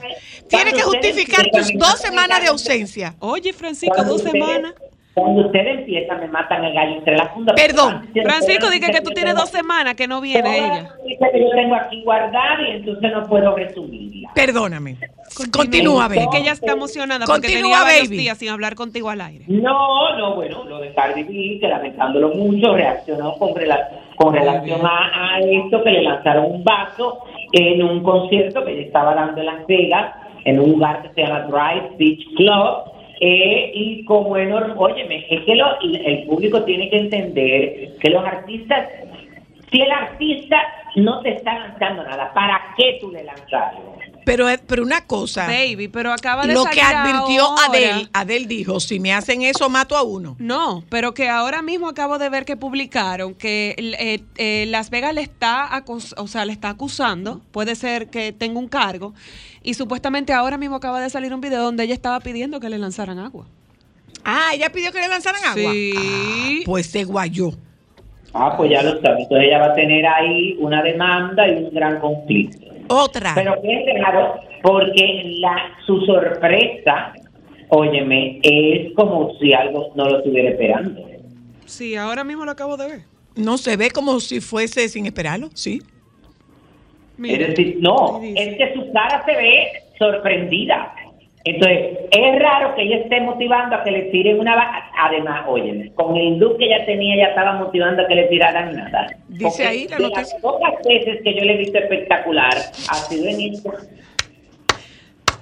[0.47, 3.15] Tienes que justificar tus dos semanas de ausencia.
[3.19, 4.73] Oye, Francisco, dos ustedes- semanas.
[5.13, 7.55] Cuando ustedes empiezan, me matan el gallo entre las fundas.
[7.55, 8.07] Perdón.
[8.23, 10.89] Francisco, dije que tú tienes dos semanas que no viene ella.
[11.05, 14.29] Dice que yo tengo aquí guardada y entonces no puedo resumirla.
[14.33, 14.97] Perdóname.
[15.51, 16.19] Continúa, baby.
[16.19, 18.17] Es que ella está emocionada porque Continúa, tenía varios baby.
[18.17, 19.45] días sin hablar contigo al aire.
[19.47, 24.79] No, no, bueno, lo de Cardi B, que lamentándolo mucho, reaccionó con, rela- con relación
[24.85, 27.19] a, a esto, que le lanzaron un vaso
[27.53, 31.21] en un concierto que ella estaba dando en Las Vegas, en un lugar que se
[31.27, 32.91] llama Drive Beach Club.
[33.23, 38.25] Eh, y como enorme, óyeme, es que lo- el público tiene que entender que los
[38.25, 38.89] artistas,
[39.71, 40.59] si el artista
[40.95, 43.73] no te está lanzando nada, ¿para qué tú le lanzas?
[44.25, 48.47] Pero, pero una cosa, Baby, pero acaba de lo salir que advirtió ahora- Adel, Adel
[48.47, 50.35] dijo, si me hacen eso, mato a uno.
[50.39, 55.13] No, pero que ahora mismo acabo de ver que publicaron que eh, eh, Las Vegas
[55.15, 55.83] le está,
[56.17, 59.13] o sea, le está acusando, puede ser que tenga un cargo,
[59.63, 62.77] y supuestamente ahora mismo acaba de salir un video donde ella estaba pidiendo que le
[62.77, 63.47] lanzaran agua.
[64.23, 65.71] Ah, ella pidió que le lanzaran agua.
[65.73, 65.93] Sí.
[65.97, 67.51] Ah, pues se guayó.
[68.33, 69.23] Ah, pues ya lo sabes.
[69.23, 72.70] Entonces ella va a tener ahí una demanda y un gran conflicto.
[72.91, 73.31] Otra.
[73.35, 77.13] Pero qué raro, porque la, su sorpresa,
[77.69, 81.01] óyeme, es como si algo no lo estuviera esperando.
[81.65, 83.01] Sí, ahora mismo lo acabo de ver.
[83.35, 85.81] no se ve como si fuese sin esperarlo, sí.
[87.17, 87.43] Mira.
[87.43, 89.67] Es decir, no, es que su cara se ve
[89.97, 90.93] sorprendida.
[91.43, 94.55] Entonces, es raro que ella esté motivando a que le tiren una...
[94.55, 98.23] ba- Además, óyeme, con el look que ella tenía, ya estaba motivando a que le
[98.25, 99.07] tiraran nada.
[99.27, 100.21] Dice Porque ahí la noticia.
[100.21, 103.71] las pocas veces que yo le he visto espectacular, ha sido en esta.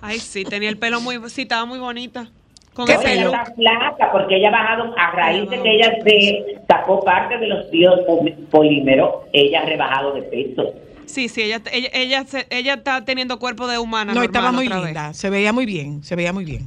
[0.02, 2.28] Ay, sí, tenía el pelo muy, sí, estaba muy bonita.
[2.74, 3.34] Con ¿Qué ese Oye, look.
[3.34, 7.48] está flaca porque ella ha bajado, a raíz de que ella se sacó parte de
[7.48, 10.74] los biopolímeros, ella ha rebajado de peso.
[11.10, 14.14] Sí, sí, ella, ella, ella, se- ella está teniendo cuerpo de humana.
[14.14, 14.84] No, normal estaba muy vez.
[14.86, 15.14] linda.
[15.14, 16.66] Se veía muy bien, se veía muy bien.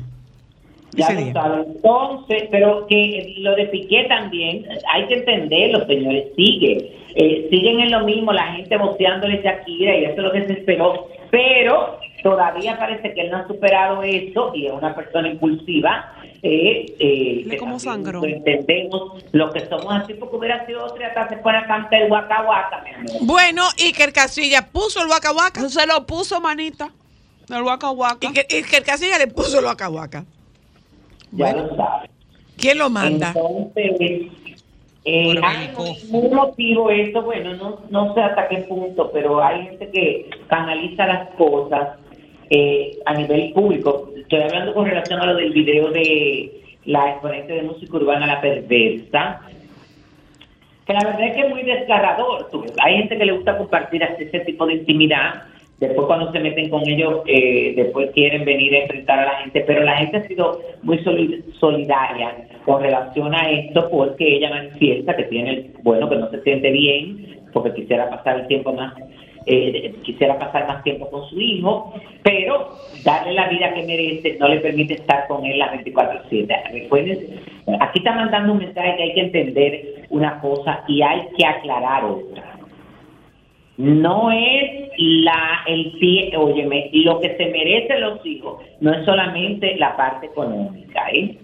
[0.95, 1.65] Ya lo saben.
[1.77, 6.93] Entonces, pero que lo de Piqué también, hay que entenderlo, señores, sigue.
[7.15, 10.53] Eh, siguen en lo mismo, la gente boceándole Shakira y eso es lo que se
[10.55, 11.09] esperó.
[11.31, 16.13] Pero todavía parece que él no ha superado eso y es una persona impulsiva.
[16.45, 18.21] Eh, eh, Le que como sangró.
[18.21, 21.67] lo entendemos lo que somos así porque hubiera sido otra y hasta se pone a
[21.69, 23.17] cantar el guaca guaca, mi amor.
[23.27, 25.69] Bueno, Iker Casilla puso el waka.
[25.69, 26.91] Se lo puso, manita.
[27.49, 27.91] El waka.
[28.21, 30.25] Iker, Iker Casilla le puso el waka.
[31.31, 31.63] Ya Bueno.
[31.69, 32.11] lo saben.
[32.57, 33.29] ¿Quién lo manda?
[33.29, 34.31] Entonces,
[35.05, 35.85] eh, Por hay bélico.
[36.11, 41.07] un motivo esto, bueno, no, no sé hasta qué punto, pero hay gente que canaliza
[41.07, 41.99] las cosas
[42.55, 44.11] eh, a nivel público.
[44.15, 46.53] Estoy hablando con relación a lo del video de
[46.85, 49.41] la exponente de música urbana La Perversa,
[50.87, 52.49] que la verdad es que es muy desgarrador.
[52.83, 55.45] Hay gente que le gusta compartir ese tipo de intimidad.
[55.81, 59.65] Después cuando se meten con ellos, eh, después quieren venir a enfrentar a la gente.
[59.67, 62.37] Pero la gente ha sido muy soli- solidaria
[62.67, 67.41] con relación a esto porque ella manifiesta que tiene, bueno, que no se siente bien
[67.53, 68.95] porque quisiera pasar el tiempo más,
[69.47, 74.49] eh, quisiera pasar más tiempo con su hijo, pero darle la vida que merece no
[74.49, 76.73] le permite estar con él las 24/7.
[76.73, 77.19] Recuerden,
[77.81, 82.05] aquí está mandando un mensaje que hay que entender una cosa y hay que aclarar
[82.05, 82.53] otra.
[83.79, 89.77] No es la el pie, óyeme, lo que se merecen los hijos, no es solamente
[89.77, 91.37] la parte económica, ¿eh?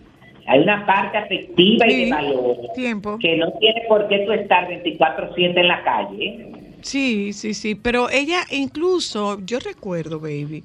[0.46, 3.18] Hay una parte afectiva y de valor tiempo.
[3.18, 6.24] que no tiene por qué tú estar 24/7 en la calle.
[6.24, 6.57] ¿eh?
[6.82, 10.64] Sí, sí, sí, pero ella incluso, yo recuerdo, baby,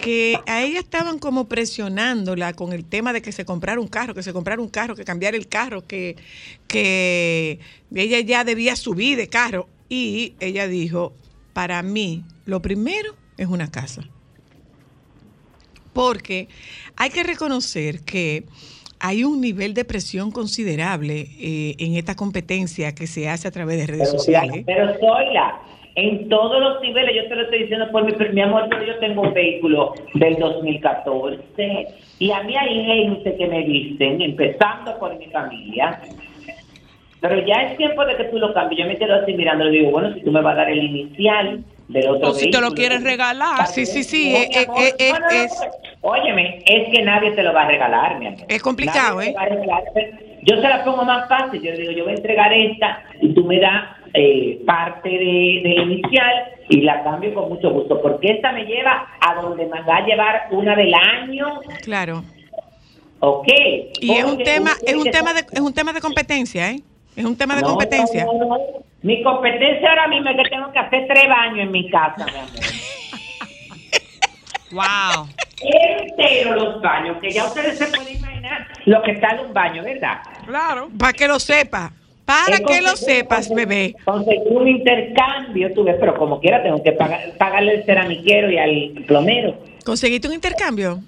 [0.00, 4.14] que a ella estaban como presionándola con el tema de que se comprara un carro,
[4.14, 6.16] que se comprara un carro, que cambiara el carro, que,
[6.66, 7.60] que
[7.94, 9.68] ella ya debía subir de carro.
[9.88, 11.14] Y ella dijo,
[11.52, 14.08] para mí, lo primero es una casa.
[15.92, 16.48] Porque
[16.96, 18.46] hay que reconocer que
[19.04, 23.78] hay un nivel de presión considerable eh, en esta competencia que se hace a través
[23.78, 24.62] de redes Pero, sociales.
[24.64, 25.60] pero Zoila,
[25.96, 28.96] en todos los niveles, yo te lo estoy diciendo por mi, mi amor, pero yo
[29.00, 31.86] tengo un vehículo del 2014
[32.20, 36.00] y a mí hay gente que me dicen, empezando por mi familia,
[37.20, 38.82] pero ya es tiempo de que tú lo cambies.
[38.82, 40.82] Yo me quedo así mirando y digo, bueno, si tú me vas a dar el
[40.82, 43.66] inicial del otro O si te lo vehículo, quieres regalar.
[43.66, 45.60] Sí, sí, sí, eh, eh, amor, eh, eh, no, no, no, es-
[46.02, 48.40] Óyeme, es que nadie te lo va a regalar, mi amor.
[48.48, 49.34] Es complicado, Nadie ¿eh?
[49.36, 49.84] va a regalar.
[50.42, 51.62] Yo se la pongo más fácil.
[51.62, 55.92] Yo digo, yo voy a entregar esta y tú me das eh, parte de, del
[55.92, 56.32] inicial
[56.68, 58.02] y la cambio con mucho gusto.
[58.02, 61.60] Porque esta me lleva a donde me va a llevar una del año.
[61.84, 62.24] Claro.
[63.20, 63.46] Ok.
[64.00, 66.80] Y es un tema, es un tema de, es un tema de competencia, ¿eh?
[67.14, 68.24] Es un tema de No, competencia.
[68.24, 68.58] no, no, no.
[69.02, 72.32] Mi competencia ahora mismo es que tengo que hacer tres baños en mi casa, mi
[72.32, 72.48] amor.
[74.72, 75.28] Wow.
[75.70, 79.82] Entero los baños, que ya ustedes se pueden imaginar lo que está en un baño,
[79.82, 80.18] ¿verdad?
[80.46, 80.90] Claro.
[80.98, 81.92] Para que lo sepa.
[82.24, 83.94] Para que lo sepas, bebé.
[84.04, 88.58] Conseguir un intercambio, tú ves, pero como quiera tengo que pagar, pagarle al ceramiquero y
[88.58, 89.56] al plomero.
[89.84, 91.00] ¿Conseguiste un intercambio?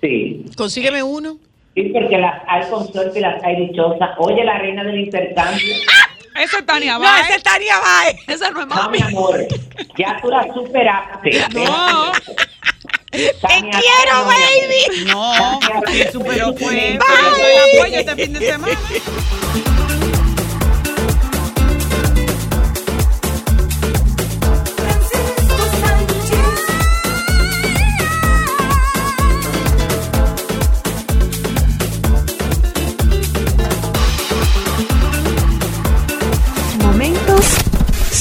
[0.00, 0.44] Sí.
[0.56, 1.38] Consígueme uno.
[1.74, 4.10] Sí, porque las hay con suerte y las hay dichosas.
[4.18, 5.74] Oye, la reina del intercambio.
[6.40, 7.26] Esa es Tania No, Baez.
[7.26, 8.16] esa es Tania Baez.
[8.28, 8.98] Esa no es No, mami.
[8.98, 9.40] mi amor,
[9.98, 11.30] ya tú la superaste.
[11.54, 12.12] No.
[13.10, 15.04] Te quiero, baby.
[15.06, 16.74] No, ¿quién superó fue?
[16.74, 16.98] Bye.
[16.98, 18.78] Pero yo soy la apoyo este fin de semana.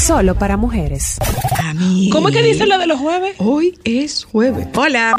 [0.09, 1.19] Solo para mujeres.
[1.63, 2.09] A mí.
[2.11, 3.35] ¿Cómo es que dice lo de los jueves?
[3.37, 4.67] Hoy es jueves.
[4.75, 5.15] Hola.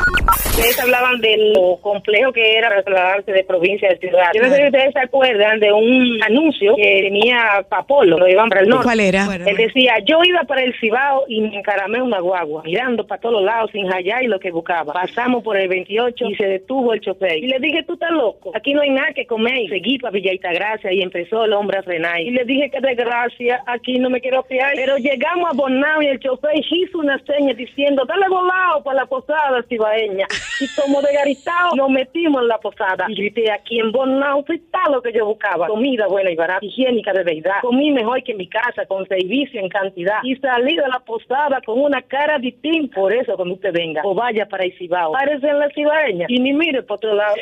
[0.51, 4.33] Ustedes hablaban de lo complejo que era trasladarse de provincia a ciudad.
[4.35, 8.49] Yo no sé si ustedes se acuerdan de un anuncio que tenía Papolo, lo iban
[8.49, 8.83] para el norte.
[8.83, 9.29] ¿Cuál era?
[9.33, 13.45] Él decía, yo iba para el Cibao y me encaramé una guagua, mirando para todos
[13.45, 14.93] lados sin hallar y lo que buscaba.
[14.93, 17.39] Pasamos por el 28 y se detuvo el chofer.
[17.39, 19.57] Y le dije, tú estás loco, aquí no hay nada que comer.
[19.59, 22.21] Y seguí para Villa Gracia y empezó el hombre a frenar.
[22.21, 24.80] Y le dije que desgracia, aquí no me quiero fiar.
[24.81, 29.05] Pero llegamos a Bonao y el chofer hizo una seña diciendo, dale volado para la
[29.05, 30.27] posada cibaeña.
[30.59, 33.05] Y como de garitao nos metimos en la posada.
[33.09, 35.67] Y grité, aquí en Bonao está lo que yo buscaba.
[35.67, 37.57] Comida buena y barata, higiénica de verdad.
[37.61, 40.21] Comí mejor que en mi casa, con servicio en cantidad.
[40.23, 42.95] Y salí de la posada con una cara distinta.
[42.95, 46.39] Por eso cuando usted venga, o vaya para el Cibao, párese en la cibaeña y
[46.39, 47.35] ni mire por otro lado.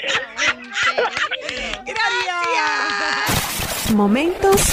[3.95, 4.72] Momentos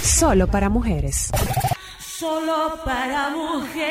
[0.00, 1.32] solo para mujeres.
[2.24, 3.84] Solo para mujeres.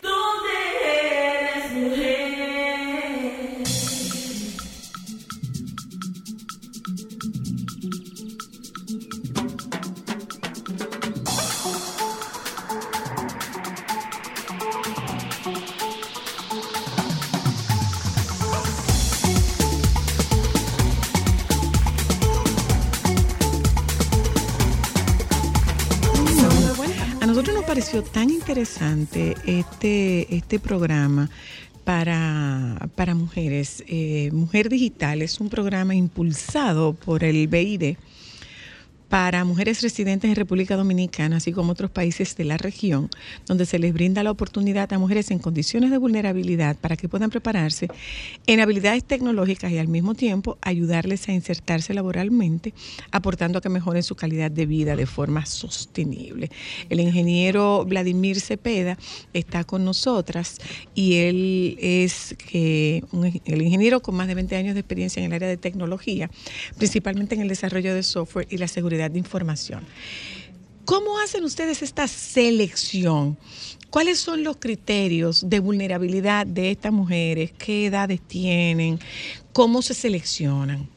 [0.00, 2.33] ¿Dónde eres mujer?
[28.02, 31.30] Tan interesante este, este programa
[31.84, 33.84] para, para mujeres.
[33.86, 37.96] Eh, Mujer Digital es un programa impulsado por el BID
[39.14, 43.08] para mujeres residentes en República Dominicana, así como otros países de la región,
[43.46, 47.30] donde se les brinda la oportunidad a mujeres en condiciones de vulnerabilidad para que puedan
[47.30, 47.86] prepararse
[48.48, 52.74] en habilidades tecnológicas y al mismo tiempo ayudarles a insertarse laboralmente,
[53.12, 56.50] aportando a que mejoren su calidad de vida de forma sostenible.
[56.90, 58.98] El ingeniero Vladimir Cepeda
[59.32, 60.58] está con nosotras
[60.92, 65.48] y él es el ingeniero con más de 20 años de experiencia en el área
[65.48, 66.32] de tecnología,
[66.78, 69.84] principalmente en el desarrollo de software y la seguridad de información.
[70.84, 73.38] ¿Cómo hacen ustedes esta selección?
[73.90, 77.52] ¿Cuáles son los criterios de vulnerabilidad de estas mujeres?
[77.52, 78.98] ¿Qué edades tienen?
[79.52, 80.88] ¿Cómo se seleccionan?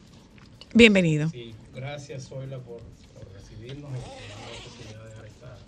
[0.74, 1.30] Bienvenido.
[1.30, 2.80] Sí, gracias Zoila por,
[3.14, 5.58] por recibirnos y por darnos la oportunidad de dar esta-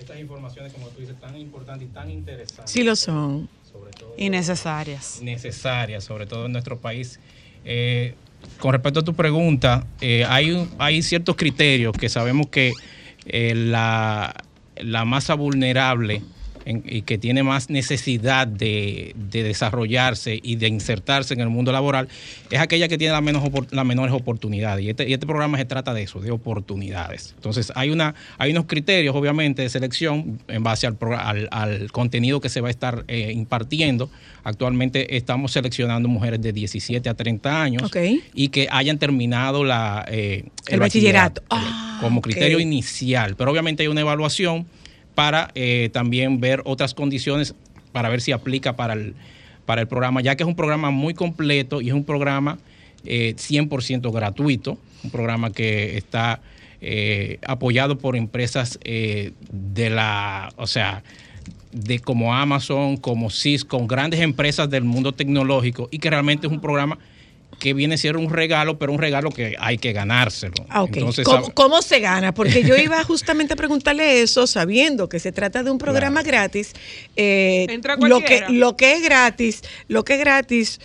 [0.00, 2.72] estas informaciones, como tú dices, tan importantes y tan interesantes.
[2.72, 3.48] Sí lo son.
[3.70, 5.20] Sobre todo Innecesarias.
[5.22, 7.20] necesarias, sobre todo en nuestro país.
[7.64, 8.14] Eh,
[8.58, 12.72] con respecto a tu pregunta, eh, hay, hay ciertos criterios que sabemos que
[13.26, 14.34] eh, la,
[14.76, 16.22] la masa vulnerable
[16.68, 21.72] en- y que tiene más necesidad de, de desarrollarse y de insertarse en el mundo
[21.72, 22.08] laboral
[22.50, 24.84] es aquella que tiene las, menos, las menores oportunidades.
[24.84, 27.32] Y este, y este programa se trata de eso, de oportunidades.
[27.36, 32.40] Entonces, hay, una, hay unos criterios, obviamente, de selección en base al, al, al contenido
[32.40, 34.10] que se va a estar eh, impartiendo.
[34.44, 37.82] Actualmente estamos seleccionando mujeres de 17 a 30 años
[38.34, 41.42] y que hayan terminado la, eh, El bachillerato.
[41.50, 43.34] Ah, como criterio inicial.
[43.36, 44.66] Pero obviamente hay una evaluación
[45.18, 47.56] para eh, también ver otras condiciones
[47.90, 49.16] para ver si aplica para el,
[49.66, 52.58] para el programa, ya que es un programa muy completo y es un programa
[53.04, 56.40] eh, 100% gratuito, un programa que está
[56.80, 61.02] eh, apoyado por empresas eh, de la, o sea,
[61.72, 66.60] de como Amazon, como Cisco, grandes empresas del mundo tecnológico y que realmente es un
[66.60, 66.96] programa
[67.58, 70.54] que viene a ser un regalo, pero un regalo que hay que ganárselo.
[70.68, 70.84] Ah.
[70.92, 72.32] Entonces, ¿Cómo, se gana?
[72.32, 76.72] Porque yo iba justamente a preguntarle eso, sabiendo que se trata de un programa gratis.
[77.16, 78.48] eh, Entra lo, que, cualquiera.
[78.50, 80.80] lo que es gratis, lo que es gratis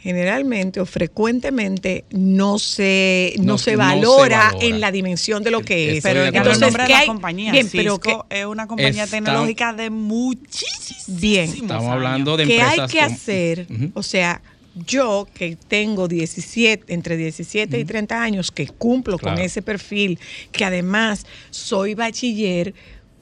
[0.00, 5.52] generalmente o frecuentemente no se no, No- se, no se valora en la dimensión de
[5.52, 6.02] lo que es.
[6.02, 7.06] Pero el nombre de ¿qué la hay?
[7.06, 11.48] compañía, Bien, pero Cisco, ¿qué- es una compañía Está- tecnológica de muchísimos Bien.
[11.50, 11.92] Estamos años.
[11.92, 13.66] hablando de ¿Qué hay que con- hacer?
[13.94, 14.42] O sea,
[14.74, 20.18] yo que tengo 17, entre 17 y 30 años, que cumplo con ese perfil,
[20.50, 22.74] que además soy bachiller,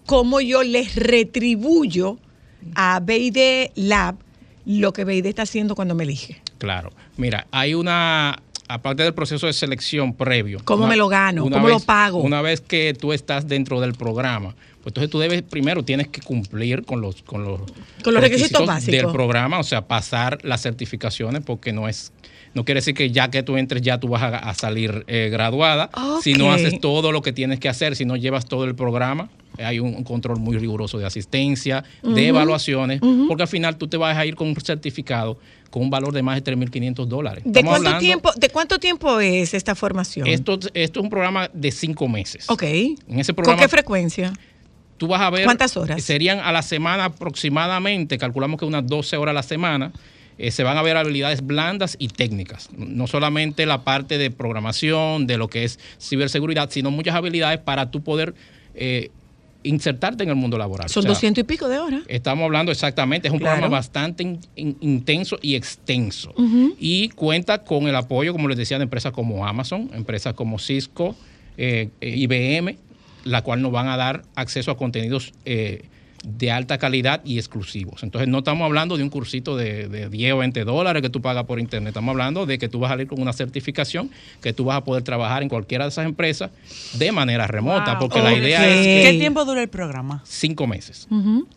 [0.07, 2.19] ¿cómo yo les retribuyo
[2.75, 4.17] a BID Lab
[4.67, 6.41] lo que BID está haciendo cuando me elige?
[6.59, 6.93] Claro.
[7.17, 10.61] Mira, hay una, aparte del proceso de selección previo.
[10.65, 11.43] ¿Cómo una- me lo gano?
[11.49, 12.19] ¿Cómo lo pago?
[12.21, 16.21] Una vez que tú estás dentro del programa, pues entonces tú debes, primero tienes que
[16.23, 17.61] cumplir con los, con los,
[18.03, 18.93] Con los requisitos básicos.
[18.95, 22.13] del programa, o sea, pasar las certificaciones porque no es
[22.53, 25.29] No quiere decir que ya que tú entres ya tú vas a, a salir eh,
[25.31, 25.89] graduada.
[26.23, 29.29] Si no haces todo lo que tienes que hacer, si no llevas todo el programa,
[29.57, 33.87] eh, hay un, un control muy riguroso de asistencia, de evaluaciones, porque al final tú
[33.87, 35.39] te vas a ir con un certificado
[35.71, 37.45] con un valor de más de 3.500 dólares.
[37.47, 40.27] ¿De cuánto, hablando- tiempo, ¿De cuánto tiempo es esta formación?
[40.27, 42.51] Esto, esto es un programa de cinco meses.
[42.51, 42.63] ok.
[42.65, 44.33] En ese ¿Con programa qué frecuencia?
[44.97, 45.45] tú vas a ver.
[45.45, 46.03] ¿Cuántas horas?
[46.03, 49.93] Serían a la semana aproximadamente, calculamos que unas 12 horas a la semana.
[50.43, 52.71] Eh, se van a ver habilidades blandas y técnicas.
[52.77, 57.91] No solamente la parte de programación, de lo que es ciberseguridad, sino muchas habilidades para
[57.91, 58.35] tú poder
[58.75, 59.11] eh,
[59.63, 60.89] insertarte en el mundo laboral.
[60.89, 62.03] Son O sea, doscientos y pico de horas.
[62.09, 63.57] Estamos hablando exactamente, es un Claro.
[63.57, 66.35] programa bastante in- in- intenso y extenso.
[66.79, 71.15] Y cuenta con el apoyo, como les decía, de empresas como Amazon, empresas como Cisco,
[71.59, 72.79] eh, eh, IBM,
[73.25, 75.83] la cual nos van a dar acceso a contenidos eh,
[76.23, 78.03] de alta calidad y exclusivos.
[78.03, 81.23] Entonces no estamos hablando de un cursito de, de 10 o 20 dólares que tú
[81.23, 84.11] pagas por internet, estamos hablando de que tú vas a salir con una certificación,
[84.43, 86.51] que tú vas a poder trabajar en cualquiera de esas empresas
[86.95, 88.01] de manera remota, Wow.
[88.01, 90.23] porque la idea es que ¿Qué tiempo dura el programa?
[90.27, 91.09] cinco meses.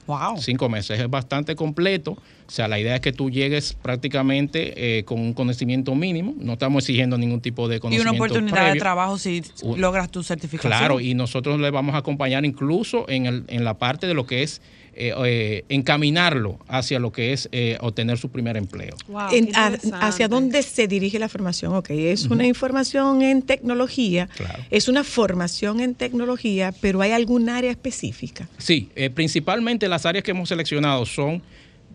[0.07, 0.37] Wow.
[0.39, 2.17] Cinco meses es bastante completo.
[2.53, 6.35] O sea, la idea es que tú llegues prácticamente eh, con un conocimiento mínimo.
[6.37, 8.11] No estamos exigiendo ningún tipo de Y conocimiento.
[8.11, 10.71] una oportunidad de trabajo si Un- logras tu certificación.
[10.71, 14.27] Claro, y nosotros le vamos a acompañar incluso en, el- en la parte de lo
[14.27, 14.61] que es
[14.95, 18.95] eh, eh, encaminarlo hacia lo que es eh, obtener su primer empleo.
[19.31, 19.75] En- a-
[20.07, 21.73] ¿Hacia dónde se dirige la formación?
[21.73, 24.29] Ok, es una información en tecnología,
[24.69, 28.47] es una formación en tecnología, pero ¿hay algún área específica?
[28.59, 31.41] Sí, eh, principalmente las áreas que hemos seleccionado son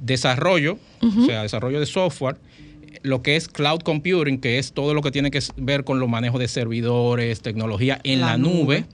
[0.00, 2.36] desarrollo, o sea, desarrollo de software,
[3.02, 6.08] lo que es cloud computing, que es todo lo que tiene que ver con los
[6.08, 8.80] manejos de servidores, tecnología en La la, nube.
[8.80, 8.84] nube.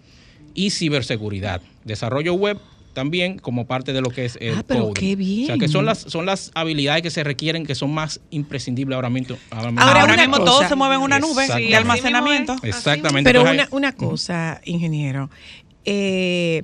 [0.54, 1.60] y ciberseguridad.
[1.84, 2.58] Desarrollo web
[2.92, 4.92] también como parte de lo que es el Ah, pero coding.
[4.94, 5.44] qué bien.
[5.44, 8.94] O sea, que son las, son las habilidades que se requieren que son más imprescindibles
[8.94, 9.36] ahora mismo.
[9.50, 12.54] Ahora mismo, Ahora, mismo todo se mueve en una nube de almacenamiento.
[12.62, 13.28] Exactamente.
[13.28, 15.28] Pero una, una cosa, ingeniero,
[15.84, 16.62] eh,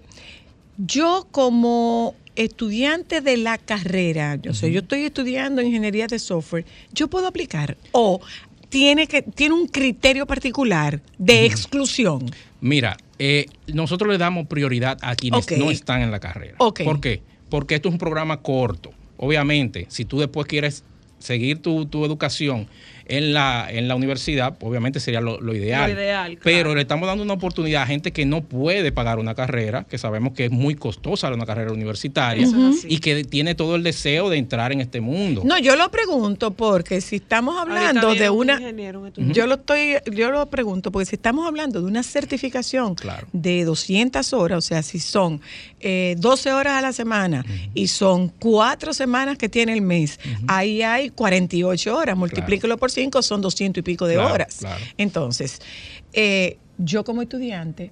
[0.78, 2.14] yo como
[2.44, 7.76] estudiante de la carrera, yo sé, yo estoy estudiando ingeniería de software, yo puedo aplicar
[7.92, 8.20] o
[8.68, 12.30] tiene que tiene un criterio particular de exclusión.
[12.60, 16.56] Mira, eh, nosotros le damos prioridad a quienes no están en la carrera.
[16.56, 17.22] ¿Por qué?
[17.48, 18.92] Porque esto es un programa corto.
[19.16, 20.84] Obviamente, si tú después quieres
[21.18, 22.68] seguir tu, tu educación
[23.10, 25.92] en la, en la universidad, obviamente sería lo, lo ideal.
[25.92, 26.40] Lo ideal, claro.
[26.44, 29.98] Pero le estamos dando una oportunidad a gente que no puede pagar una carrera, que
[29.98, 32.46] sabemos que es muy costosa una carrera universitaria,
[32.84, 35.42] y que tiene todo el deseo de entrar en este mundo.
[35.44, 38.58] No, yo lo pregunto porque si estamos hablando de un una
[39.32, 42.96] yo lo estoy yo lo pregunto porque si estamos hablando de una certificación
[43.32, 45.40] de 200 horas, o sea, si son
[45.80, 47.44] eh, 12 horas a la semana
[47.74, 53.22] y son cuatro semanas que tiene el mes, ahí hay 48 horas, multiplíquelo por 5,
[53.22, 54.56] son 200 y pico de Claro, horas.
[54.58, 54.80] claro.
[54.98, 55.58] Entonces,
[56.12, 57.90] eh, yo como estudiante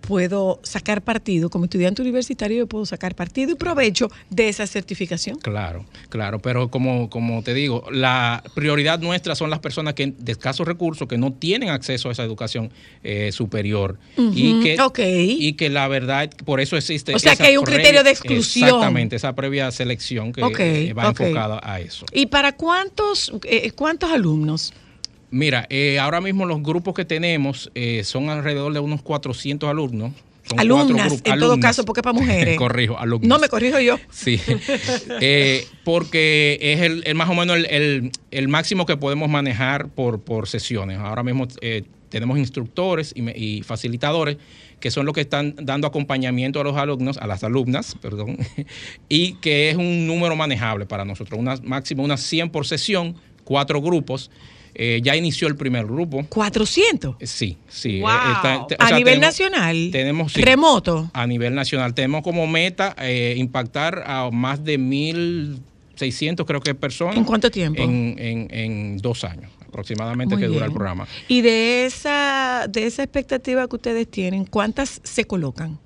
[0.00, 5.38] puedo sacar partido, como estudiante universitario yo puedo sacar partido y provecho de esa certificación.
[5.38, 10.32] Claro, claro, pero como, como te digo, la prioridad nuestra son las personas que de
[10.32, 12.70] escasos recursos, que no tienen acceso a esa educación
[13.02, 17.14] eh, superior y, Ujú, que, y que la verdad, por eso existe...
[17.14, 18.68] O sea, esa que hay un previa- criterio de exclusión.
[18.68, 22.06] Exactamente, esa previa selección que va enfocada a eso.
[22.12, 24.72] ¿Y para cuántos, eh, cuántos alumnos?
[25.30, 30.12] Mira, eh, ahora mismo los grupos que tenemos eh, son alrededor de unos 400 alumnos.
[30.42, 31.58] Son cuatro Alumnas, grupos- en todo alumnas.
[31.70, 32.56] caso, porque para mujeres.
[32.58, 33.28] Corrijo, alumnos.
[33.28, 33.98] No, me corrijo yo.
[34.10, 34.40] Sí,
[35.20, 39.88] Eh, porque es el, el más o menos el, el- el máximo que podemos manejar
[39.88, 40.98] por, por sesiones.
[40.98, 44.38] Ahora mismo eh, tenemos instructores y, y facilitadores
[44.80, 48.38] que son los que están dando acompañamiento a los alumnos, a las alumnas, perdón,
[49.10, 53.14] y que es un número manejable para nosotros, una, máximo unas 100 por sesión,
[53.44, 54.30] cuatro grupos.
[54.74, 56.22] Eh, ya inició el primer grupo.
[56.28, 57.16] ¿400?
[57.22, 58.00] Sí, sí.
[58.00, 58.10] Wow.
[58.10, 59.88] eh, está- te- o ¿A sea, nivel tenemos- nacional?
[59.92, 61.10] Tenemos sí, ¿Remoto?
[61.12, 61.92] A nivel nacional.
[61.94, 67.16] Tenemos como meta eh, impactar a más de 1.600, creo que personas.
[67.16, 67.82] ¿En cuánto tiempo?
[67.82, 70.70] En, en- en dos años aproximadamente Muy que dura bien.
[70.70, 71.06] el programa.
[71.28, 75.78] Y de esa, de esa expectativa que ustedes tienen, ¿cuántas se colocan?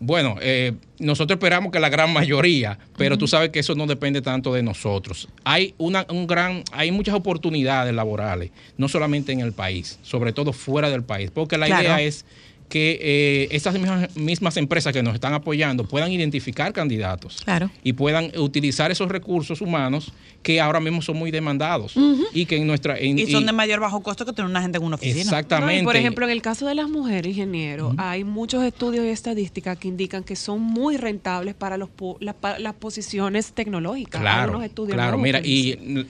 [0.00, 4.22] Bueno, eh, nosotros esperamos que la gran mayoría, pero tú sabes que eso no depende
[4.22, 5.28] tanto de nosotros.
[5.44, 10.52] Hay una, un gran, hay muchas oportunidades laborales, no solamente en el país, sobre todo
[10.52, 11.82] fuera del país, porque la Claro.
[11.82, 12.24] idea es
[12.68, 17.70] que eh, estas mismas, mismas empresas que nos están apoyando puedan identificar candidatos Claro.
[17.82, 20.12] y puedan utilizar esos recursos humanos
[20.42, 21.94] que ahora mismo son muy demandados
[22.32, 24.60] y que en nuestra en- Y son y- de mayor bajo costo que tener una
[24.62, 25.22] gente en una oficina.
[25.22, 25.74] Exactamente.
[25.76, 29.08] No, y por ejemplo, en el caso de las mujeres ingenieros, hay muchos estudios y
[29.08, 32.34] estadísticas que indican que son muy rentables para los po- las,
[32.74, 34.20] posiciones tecnológicas.
[34.20, 36.06] Claro, estudios claro, mira, que y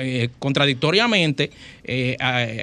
[0.00, 1.50] eh, contradictoriamente,
[1.84, 2.16] eh,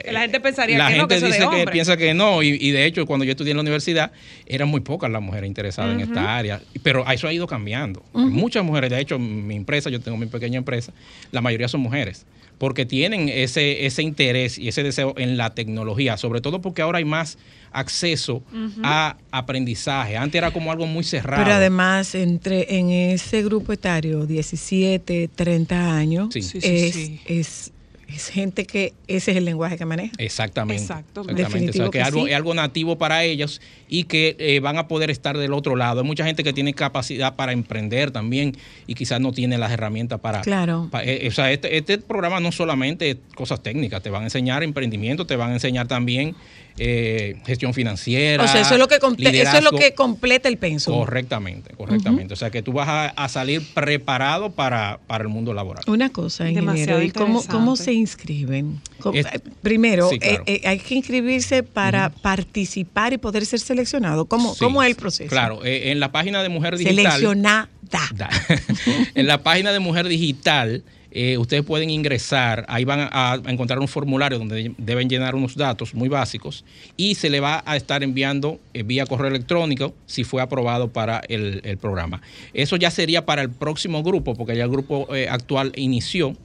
[0.06, 2.14] Que la gente pensaría la que no, gente que eso de dice que piensa que
[2.14, 4.12] no, y, y de hecho, cuando yo estudié en la universidad,
[4.46, 8.04] eran muy pocas las mujeres interesadas en esta área, pero eso ha ido cambiando.
[8.14, 10.94] Muchas mujeres, de hecho, mi empresa, yo tengo mi pequeña empresa,
[11.32, 12.26] la mayoría son mujeres.
[12.58, 17.00] Porque tienen ese, ese interés y ese deseo en la tecnología, sobre todo porque ahora
[17.00, 17.38] hay más
[17.74, 18.42] acceso
[18.82, 20.16] a aprendizaje.
[20.16, 21.44] Antes era como algo muy cerrado.
[21.44, 26.42] Pero además, entre en ese grupo etario, 17, 30 años, Sí.
[26.42, 27.20] Sí, sí, es, sí.
[27.26, 27.72] Es,
[28.08, 30.14] es gente que ese es el lenguaje que maneja.
[30.18, 30.82] Exactamente.
[30.82, 31.22] Exacto.
[31.22, 31.70] Exactamente.
[31.72, 32.32] O sea, que, que es algo, sí.
[32.32, 36.01] es algo nativo para ellos y que eh, van a poder estar del otro lado.
[36.01, 38.56] Hay mucha gente que tiene capacidad para emprender también
[38.88, 40.41] y quizás no tiene las herramientas para...
[40.41, 40.89] Claro.
[41.03, 44.64] eh, o sea, este, este programa no solamente es cosas técnicas, te van a enseñar
[44.64, 46.36] emprendimiento, te van a enseñar también
[46.78, 48.44] eh, gestión financiera.
[48.44, 50.94] O sea, eso es lo que eso es lo que completa el pensum.
[50.98, 52.34] Correctamente, correctamente.
[52.34, 55.84] O sea, que tú vas a, a salir preparado para, para el mundo laboral.
[55.88, 58.82] Una cosa, Demasiado ingeniero, ¿y cómo, cómo se inscriben?
[59.00, 60.44] ¿Cómo- Es- eh, primero, sí, claro.
[60.48, 64.26] eh, eh, hay que inscribirse para participar y poder ser seleccionado.
[64.26, 65.30] ¿Cómo, Sí, cómo es el proceso?
[65.30, 66.96] Claro, eh, en la página de Mujer Digital.
[67.12, 67.70] Seleccionada.
[68.16, 68.30] Da.
[69.16, 70.84] en la página de Mujer Digital,
[71.18, 75.55] eh, ustedes pueden ingresar, ahí van a, a encontrar un formulario donde deben llenar unos
[75.55, 76.66] datos muy básicos
[76.97, 81.22] y se le va a estar enviando eh, vía correo electrónico si fue aprobado para
[81.30, 82.22] el, el programa.
[82.53, 86.36] Eso ya sería para el próximo grupo, porque ya el grupo eh, actual inició,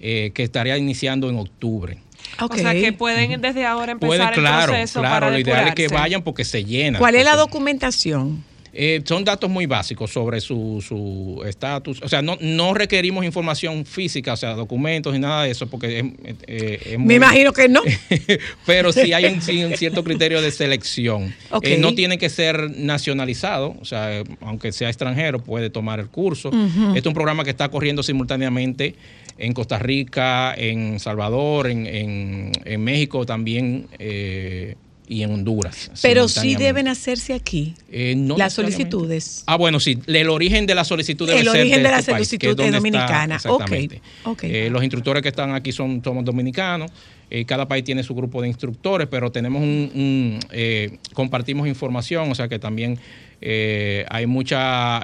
[0.00, 1.98] eh, que estaría iniciando en octubre.
[2.40, 2.54] Ok.
[2.54, 5.68] O sea, que pueden desde ahora Puede, empezar claro, el proceso claro, para lo ideal
[5.68, 6.98] es que vayan porque se llena.
[6.98, 8.42] ¿Cuál es la porque- documentación?
[8.78, 12.02] Eh, son datos muy básicos sobre su su estatus.
[12.02, 16.00] O sea, no, no requerimos información física, o sea, documentos y nada de eso, porque
[16.00, 16.04] es,
[16.46, 17.80] eh, es muy- Me imagino que no.
[18.66, 21.34] Pero sí hay un, sí, un cierto criterio de selección.
[21.62, 26.50] Eh, no tiene que ser nacionalizado, o sea, aunque sea extranjero, puede tomar el curso.
[26.88, 28.94] Este es un programa que está corriendo simultáneamente
[29.38, 34.74] en Costa Rica, en Salvador, en, en- en México también eh,
[35.08, 35.90] y en Honduras.
[36.02, 39.44] Pero sí deben hacerse aquí Eh, no las solicitudes.
[39.46, 42.12] Ah, bueno, sí, el origen de la solicitud debe El ser origen de la este
[42.12, 43.36] solicitud es dominicana.
[43.36, 44.02] está exactamente.
[44.24, 44.44] Ok, ok.
[44.44, 46.90] Eh, los instructores que están aquí son somos dominicanos.
[47.30, 52.30] Eh, cada país tiene su grupo de instructores, pero tenemos un, un, eh, compartimos información,
[52.30, 52.98] o sea que también
[53.40, 55.02] eh, hay mucha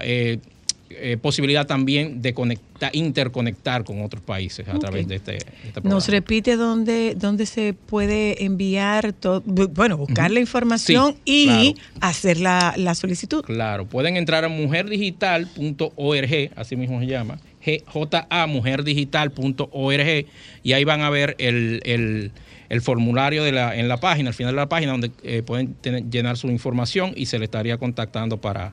[0.98, 5.72] eh, posibilidad también de conectar, interconectar con otros países a través de este, de este
[5.72, 5.94] programa.
[5.94, 11.88] Nos repite dónde, dónde se puede enviar todo, bueno, buscar la información Sí, y claro.
[12.00, 13.42] hacer la, la solicitud.
[13.44, 17.38] Claro, pueden entrar a mujerdigital.org, así mismo se llama,
[17.86, 20.26] J-A, mujerdigital.org,
[20.62, 22.32] y ahí van a ver el, el-
[22.68, 25.74] el formulario de la, en la página, al final de la página, donde eh, pueden
[25.74, 28.72] tener- llenar su información y se le estaría contactando para,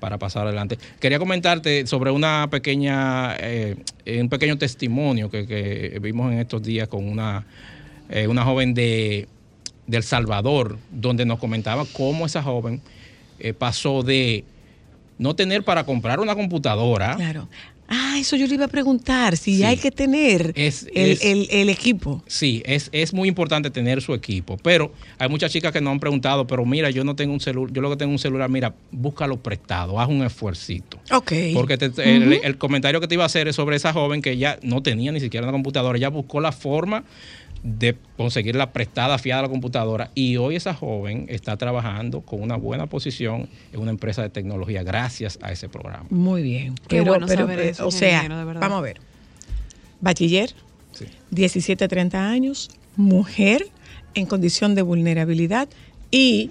[0.00, 0.78] para pasar adelante.
[1.00, 3.76] Quería comentarte sobre una pequeña, eh,
[4.20, 7.46] un pequeño testimonio que, vimos en estos días con una,
[8.08, 9.28] eh, una joven de,
[9.86, 12.80] de El Salvador, donde nos comentaba cómo esa joven
[13.38, 14.44] eh, pasó de
[15.18, 17.16] no tener para comprar una computadora.
[17.88, 19.64] Ah, eso yo le iba a preguntar, si Sí.
[19.64, 22.22] hay que tener Es- el, es- el- el equipo.
[22.26, 26.00] Sí, es, es muy importante tener su equipo, pero hay muchas chicas que nos han
[26.00, 28.74] preguntado, pero mira, yo no tengo un celular, yo lo que tengo un celular, mira,
[28.90, 30.98] búscalo prestado, haz un esfuercito.
[31.12, 31.32] Ok.
[31.52, 34.36] Porque te- el, el comentario que te iba a hacer es sobre esa joven que
[34.38, 37.04] ya no tenía ni siquiera una computadora, ella buscó la forma
[37.64, 42.56] de conseguirla prestada, fiada a la computadora, y hoy esa joven está trabajando con una
[42.56, 46.04] buena posición en una empresa de tecnología gracias a ese programa.
[46.10, 46.74] Muy bien.
[46.74, 49.00] Qué Pero, bueno pero, saber eh, eso, o sea, de vamos a ver.
[50.00, 50.54] Bachiller,
[50.92, 51.06] Sí.
[51.30, 53.66] 17 a 30 años, mujer
[54.14, 55.68] en condición de vulnerabilidad
[56.10, 56.50] y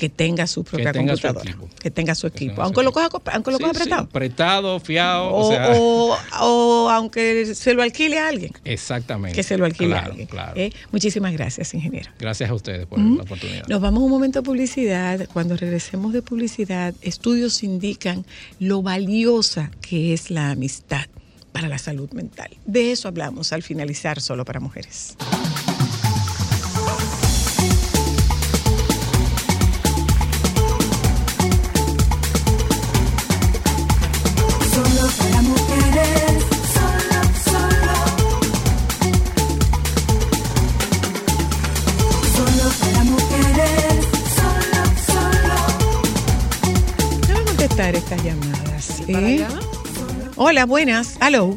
[0.00, 1.68] que tenga su propia tenga su computadora.
[1.78, 2.40] Que tenga su equipo.
[2.40, 4.02] tenga su Aunque lo coja, aunque lo Sí, coja sí, apretado.
[4.04, 8.52] apretado, fiado, O, o, sea, o- o aunque se lo alquile a alguien.
[8.64, 9.36] exactamente.
[9.36, 10.26] Que se lo alquile a Claro, alguien.
[10.28, 10.52] claro.
[10.56, 10.72] ¿eh?
[10.90, 12.10] Muchísimas gracias, ingeniero.
[12.18, 13.66] Gracias a ustedes por la oportunidad.
[13.68, 15.28] Nos vamos a un momento de publicidad.
[15.32, 18.24] Cuando regresemos de publicidad, estudios indican
[18.58, 21.04] lo valiosa que es la amistad
[21.52, 22.48] para la salud mental.
[22.64, 25.16] De eso hablamos al finalizar Solo para Mujeres.
[47.94, 49.02] Estas llamadas.
[49.08, 49.46] ¿eh?
[50.36, 51.18] Hola, buenas.
[51.22, 51.56] Hello.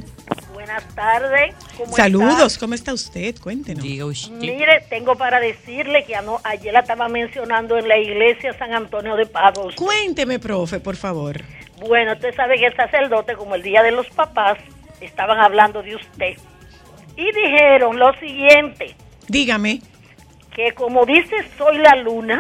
[0.54, 1.56] Buenas tardes.
[1.78, 2.58] ¿cómo Saludos.
[2.58, 3.36] ¿Cómo está usted?
[3.40, 4.32] Cuéntenos.
[4.32, 9.16] Mire, tengo para decirle que ano- ayer la estaba mencionando en la iglesia San Antonio
[9.16, 9.72] de Padua.
[9.76, 11.42] Cuénteme, profe, por favor.
[11.80, 14.58] Bueno, usted sabe que el sacerdote, como el Día de los Papás,
[15.02, 16.38] estaban hablando de usted.
[17.18, 18.96] Y dijeron lo siguiente,
[19.28, 19.82] Dígame.
[20.56, 22.40] que como dice Soy la Luna,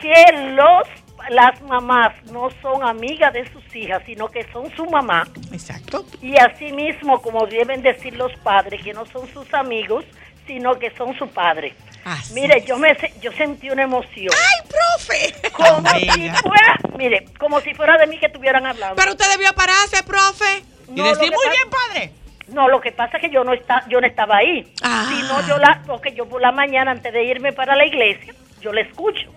[0.00, 0.86] que los
[1.28, 5.26] las mamás no son amigas de sus hijas, sino que son su mamá.
[5.52, 6.04] Exacto.
[6.22, 10.04] Y así mismo, como deben decir los padres, que no son sus amigos,
[10.46, 11.74] sino que son su padre.
[12.04, 14.32] Así Mire, yo me yo sentí una emoción.
[14.34, 15.50] ¡Ay, profe!
[15.52, 18.96] Como si fuera, mire, como si fuera de mí que estuvieran hablando.
[18.96, 20.64] Pero usted debió pararse, profe.
[20.88, 22.12] No, lo que pasa- padre.
[22.48, 24.72] No, lo que pasa es que yo no está, yo no estaba ahí.
[24.82, 25.06] Ah.
[25.08, 28.72] Sino yo la, porque yo por la mañana antes de irme para la iglesia, yo
[28.72, 29.30] la escucho.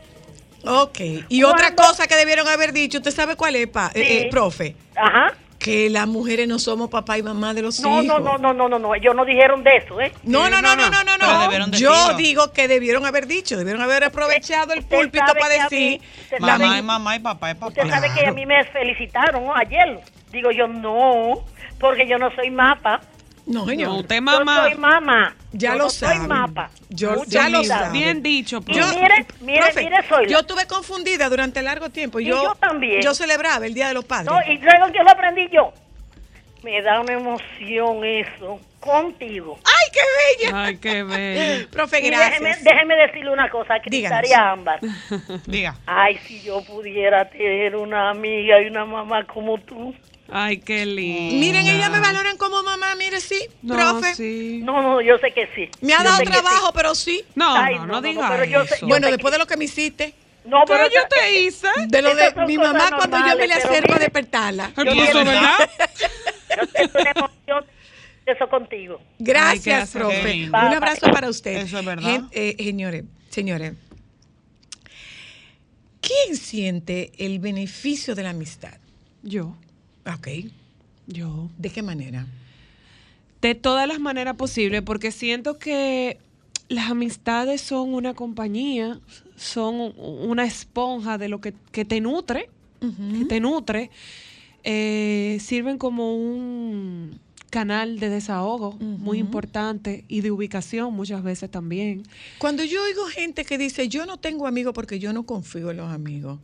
[0.66, 1.00] Ok.
[1.30, 4.18] Y otra cosa que debieron haber dicho, ¿usted sabe cuál es, pa- eh, Sí.
[4.26, 4.76] eh, profe?
[4.96, 5.34] Ajá.
[5.60, 8.06] Que las mujeres no somos papá y mamá de los No, hijos.
[8.06, 10.12] no, no, no, no, no, no, ellos no dijeron de eso, ¿eh?
[10.24, 11.68] No, no, no, no, no, no, no.
[11.78, 16.02] Yo digo que debieron haber dicho, debieron haber aprovechado el púlpito para decir.
[16.02, 17.68] mí- sabe Mamá es mamá y papá es papá.
[17.70, 19.56] Usted sabe que a mí me felicitaron ¿no?
[19.56, 20.02] ayer.
[20.32, 21.46] Digo yo, no,
[21.80, 23.00] porque yo no soy mapa.
[23.46, 23.90] No, señor.
[23.90, 24.62] No, usted Yo mamá.
[24.64, 25.36] soy mamá.
[25.52, 26.28] Ya Yo lo no soy saben.
[26.28, 26.70] mapa.
[26.90, 27.92] Yo ya lo saben.
[27.92, 28.82] Bien dicho, mire,
[29.42, 32.20] mire, Profe, mire, soy Yo estuve confundida durante largo tiempo.
[32.20, 33.02] Y Yo, yo también.
[33.02, 34.32] Yo celebraba el Día de los Padres.
[34.32, 35.74] No, y luego que lo aprendí yo.
[36.64, 39.60] Me da una emoción eso, contigo.
[39.66, 40.64] ¡Ay, qué bella!
[40.64, 41.70] Ay, qué bello.
[41.72, 42.40] Profe, Y gracias.
[42.42, 44.80] déjeme, déjeme decirle una cosa, Cristal y a Ámbar.
[45.46, 45.76] Diga.
[45.86, 49.94] Ay, si yo pudiera tener una amiga y una mamá como tú.
[50.36, 51.36] Ay, qué lindo.
[51.36, 54.16] Miren, ellas me valoran como mamá, mire, sí, No, profe.
[54.16, 54.62] sí.
[54.64, 55.70] No, no, yo sé que sí.
[55.82, 56.72] Me ha Yo dado trabajo, sí.
[56.76, 57.24] pero sí.
[57.36, 58.88] No, Ay, no, no, no, no, diga pero yo sé- eso.
[58.88, 60.16] Bueno, después que- de lo que me hiciste,
[60.46, 61.68] No, ¿Qué pero yo te hice?
[61.88, 64.66] de lo de mi mamá cuando yo me le pero acerco a despertarla.
[64.66, 65.70] Ay, pero eso es verdad.
[66.58, 67.66] Yo tengo una emoción
[68.26, 69.02] de eso contigo.
[69.20, 70.46] Gracias, profe.
[70.50, 71.58] Un abrazo para usted.
[71.58, 72.04] Eso es verdad.
[72.10, 73.74] Gen- eh, señores, señores,
[76.02, 78.74] ¿quién siente el beneficio de la amistad?
[79.24, 79.56] Yo,
[80.06, 80.28] Ok.
[81.08, 81.50] yo.
[81.58, 82.28] ¿De qué manera?
[83.42, 86.18] De todas las maneras posibles, porque siento que
[86.70, 89.00] las amistades son una compañía,
[89.36, 92.50] son una esponja de lo que, que te nutre,
[92.80, 93.90] que te nutre,
[94.64, 102.04] eh, sirven como un canal de desahogo muy importante y de ubicación muchas veces también.
[102.40, 105.78] Cuando yo oigo gente que dice, yo no tengo amigos porque yo no confío en
[105.78, 106.40] los amigos,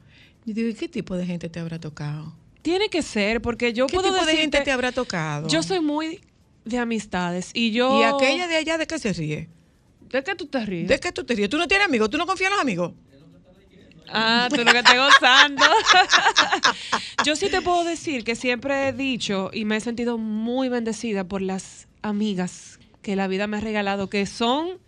[0.46, 2.34] yo digo, ¿y qué tipo de gente te habrá tocado?
[2.62, 5.48] Tiene que ser, porque yo ¿Qué puedo tipo de gente te habrá tocado?
[5.48, 6.22] Yo soy muy
[6.66, 8.00] de amistades y yo...
[8.00, 9.48] ¿Y aquella de allá de qué se ríe?
[10.10, 10.88] ¿De qué tú te ríes?
[10.88, 11.50] ¿De qué tú te ríes?
[11.50, 12.10] ¿Tú no tienes amigos?
[12.10, 12.94] ¿Tú no confías en los amigos?
[14.12, 15.64] Ah, tú lo que estás gozando.
[17.26, 21.24] Yo sí te puedo decir que siempre he dicho y me he sentido muy bendecida
[21.24, 24.80] por las amigas que la vida me ha regalado, que son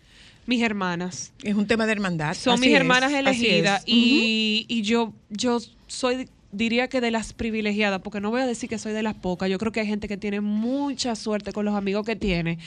[0.47, 1.33] mis hermanas.
[1.43, 2.35] Es un tema de hermandad.
[2.35, 3.87] Son así mis es, hermanas así elegidas es.
[3.87, 8.69] y, y yo, yo soy, diría que de las privilegiadas, porque no voy a decir
[8.69, 9.49] que soy de las pocas.
[9.49, 12.59] Yo creo que hay gente que tiene mucha suerte con los amigos que tiene,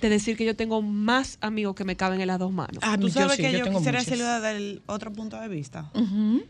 [0.00, 2.78] de decir que yo tengo más amigos que me caben en las dos manos.
[2.82, 4.06] Ah, Tú yo sabes sí, que yo quisiera muchas.
[4.06, 5.90] decirlo desde el otro punto de vista.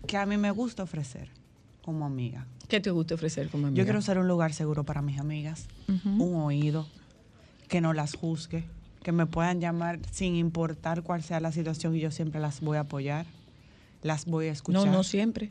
[0.06, 1.28] Que a mí me gusta ofrecer
[1.82, 2.46] como amiga.
[2.68, 3.78] ¿Qué te gusta ofrecer como amiga?
[3.78, 5.66] Yo quiero ser un lugar seguro para mis amigas,
[6.04, 6.86] un oído,
[7.68, 8.64] que no las juzgue,
[9.02, 12.76] que me puedan llamar sin importar cuál sea la situación y yo siempre las voy
[12.76, 13.26] a apoyar,
[14.02, 14.86] las voy a escuchar.
[14.86, 15.50] No, no siempre.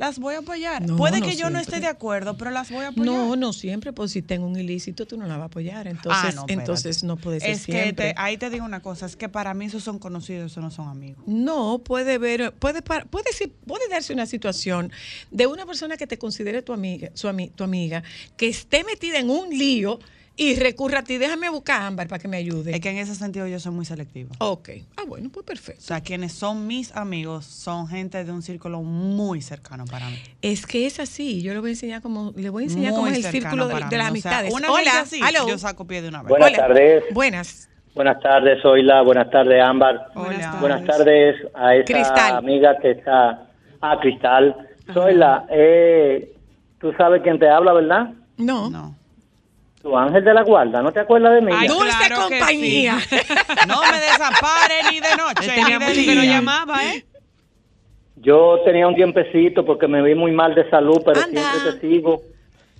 [0.00, 0.80] Las voy a apoyar.
[0.86, 3.04] No, Puede no que yo no esté de acuerdo, pero las voy a apoyar.
[3.14, 5.86] No, no siempre, pues si tengo un ilícito, tú no la vas a apoyar.
[5.88, 6.52] Entonces, Ah, no, espérate.
[6.54, 8.12] entonces no puede ser Es que siempre.
[8.12, 10.70] te- ahí te digo una cosa, es que para mí esos son conocidos, esos no
[10.70, 11.22] son amigos.
[11.26, 14.90] No, puede ver, puede, puede, ser- puede darse una situación
[15.30, 18.02] de una persona que te considere tu amiga, su tu amiga,
[18.38, 19.98] que esté metida en un lío
[20.40, 21.18] y recurra a ti.
[21.18, 22.74] Déjame buscar a Ámbar para que me ayude.
[22.74, 24.30] Es que en ese sentido yo soy muy selectiva.
[24.38, 24.70] Ok.
[24.96, 25.82] Ah, bueno, pues O perfecto.
[25.82, 30.16] sea, quienes son mis amigos son gente de un círculo muy cercano para mí.
[30.40, 31.42] Es que es así.
[31.42, 33.74] Yo le voy a enseñar cómo, le voy a enseñar cómo es el círculo de,
[33.80, 33.84] las.
[33.84, 34.54] O sea, amistades.
[34.54, 36.30] una gente Hola, así, yo saco pie de una vez.
[36.30, 36.56] Buenas Hola.
[36.58, 37.04] tardes.
[37.12, 37.68] Buenas.
[37.94, 39.02] Buenas tardes, Zoila.
[39.02, 40.06] Buenas tardes, Ámbar.
[40.14, 40.56] Hola.
[40.58, 42.36] Buenas tardes a esa Cristal.
[42.36, 43.46] amiga que está.
[43.82, 44.56] Ah, Cristal.
[44.94, 46.34] Zoila, eh,
[46.80, 48.14] tú sabes quién te habla, ¿verdad?
[48.38, 48.70] No.
[48.70, 48.99] No.
[49.82, 50.82] Tu ángel de la guarda.
[50.82, 51.52] ¿No te acuerdas de mí?
[51.56, 53.00] Ay, Dulce claro compañía.
[53.00, 53.16] sí.
[53.68, 56.32] No me desampare ni de noche, ni de mucho que no día.
[56.34, 57.04] llamaba, ¿eh?
[58.16, 61.40] Yo tenía un tiempecito porque me vi muy mal de salud, pero Anda.
[61.52, 62.20] siempre te sigo.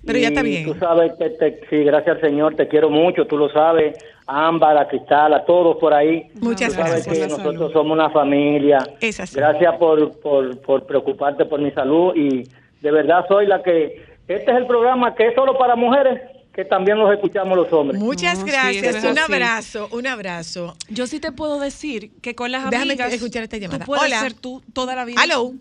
[0.04, 0.64] Pero ya está bien.
[0.64, 3.96] Tú sabes que te, sí, gracias al Señor, te quiero mucho, tú lo sabes.
[4.26, 6.28] Ámbar, a Cristal, a todos por ahí.
[6.40, 7.18] Muchas Tú sabes gracias.
[7.18, 7.72] que nosotros salud.
[7.72, 8.78] somos una familia.
[9.00, 9.36] Es así.
[9.36, 12.44] Gracias por, por, por preocuparte por mi salud y
[12.80, 14.04] De verdad soy la que...
[14.28, 16.20] Este es el programa que es solo para mujeres,
[16.52, 18.00] que también los escuchamos los hombres.
[18.00, 18.96] Muchas sí, gracias.
[18.96, 19.32] es un así.
[19.32, 20.74] abrazo, un abrazo.
[20.88, 23.80] Yo sí te puedo decir que con las Déjame amigas escuchar esta llamada.
[23.80, 24.20] tú puedes Hola.
[24.20, 25.20] ser tú toda la vida.
[25.22, 25.52] Hello.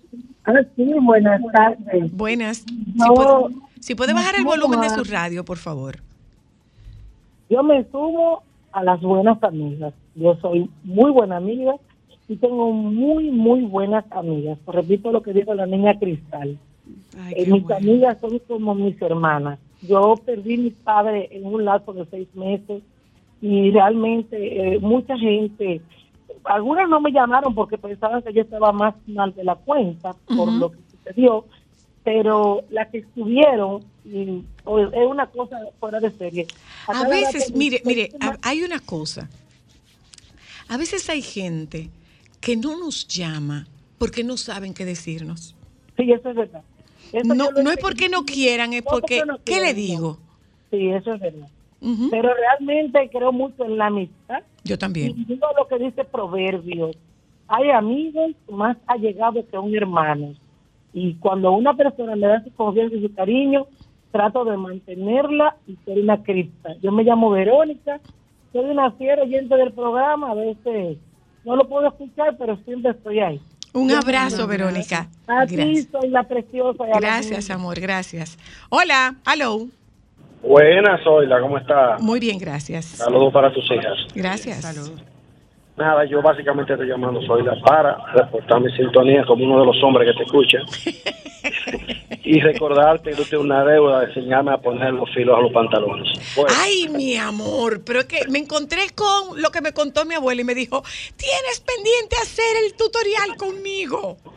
[0.46, 2.12] Ah, sí, buenas tardes.
[2.16, 2.58] Buenas.
[2.68, 5.98] Si No, puede, si puede bajar el volumen de su radio, por favor.
[7.50, 9.94] Yo me sumo a las buenas amigas.
[10.16, 11.74] Yo soy muy buena amiga
[12.28, 14.58] y tengo muy, muy buenas amigas.
[14.68, 16.58] Repito lo que dijo la niña Cristal.
[17.20, 17.78] Ay, Eh, mis bueno.
[17.78, 19.60] amigas son como mis hermanas.
[19.82, 22.84] Yo perdí a mi padre en un lapso de seis meses
[23.42, 25.82] y realmente eh, mucha gente,
[26.44, 30.52] algunas no me llamaron porque pensaban que yo estaba más mal de la cuenta por
[30.52, 31.46] lo que sucedió,
[32.04, 36.48] pero las que estuvieron y, o- es una cosa fuera de serie.
[36.88, 38.12] A veces, mire, mire,
[38.42, 39.30] hay una cosa.
[40.68, 41.90] A veces hay gente
[42.42, 43.68] que no nos llama
[43.98, 45.56] porque no saben qué decirnos.
[45.98, 46.64] Sí, eso es verdad.
[47.12, 50.18] Eso No, no es porque no quieran, es porque no ¿qué le digo?
[50.72, 51.48] Sí, eso es verdad.
[52.12, 54.44] Pero realmente creo mucho en la amistad.
[54.64, 55.12] Yo también.
[55.18, 56.96] Y digo lo que dice Proverbios.
[57.48, 60.36] Hay amigos más allegados que un hermano.
[60.94, 63.68] Y cuando una persona me da su confianza y su cariño,
[64.12, 66.76] trato de mantenerla y ser una cripta.
[66.82, 68.00] Yo me llamo Verónica,
[68.52, 70.32] soy una fiera oyente del programa.
[70.32, 70.98] A veces
[71.46, 73.42] no lo puedo escuchar, pero siempre estoy ahí.
[73.74, 75.08] Un Yo- abrazo, Verónica.
[75.28, 75.88] A ti Gracias.
[75.92, 76.84] soy la preciosa.
[76.88, 78.38] y a la Gracias, amor, gracias.
[78.70, 79.68] Hola, hello.
[80.42, 81.98] Buenas, Zoila, ¿cómo está?
[82.00, 82.86] Muy bien, gracias.
[82.86, 83.98] Saludos para tus hijas.
[84.16, 84.64] Gracias.
[85.78, 90.10] Nada, yo básicamente estoy llamando Zoila para reportar mi sintonía como uno de los hombres
[90.12, 90.58] que te escucha
[92.32, 95.52] y recordarte que tú tienes una deuda de enseñarme a poner los filos a los
[95.52, 96.08] pantalones.
[96.36, 100.14] Bueno, Ay, mi amor, pero es que me encontré con lo que me contó mi
[100.14, 100.84] abuela y me dijo,
[101.18, 104.18] tienes pendiente hacer el tutorial conmigo.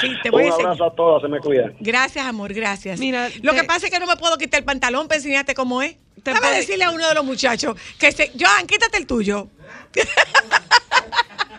[0.00, 1.74] Sí, te voy un a abrazo a todos, se me cuidan.
[1.80, 2.98] Gracias, amor, gracias.
[3.00, 5.54] Mira, lo te- que pasa es que no me puedo quitar el pantalón para enseñarte
[5.54, 5.94] cómo es.
[6.22, 8.30] Te Déjame puede- decirle a uno de los muchachos que se...
[8.38, 9.48] Joan, quítate el tuyo.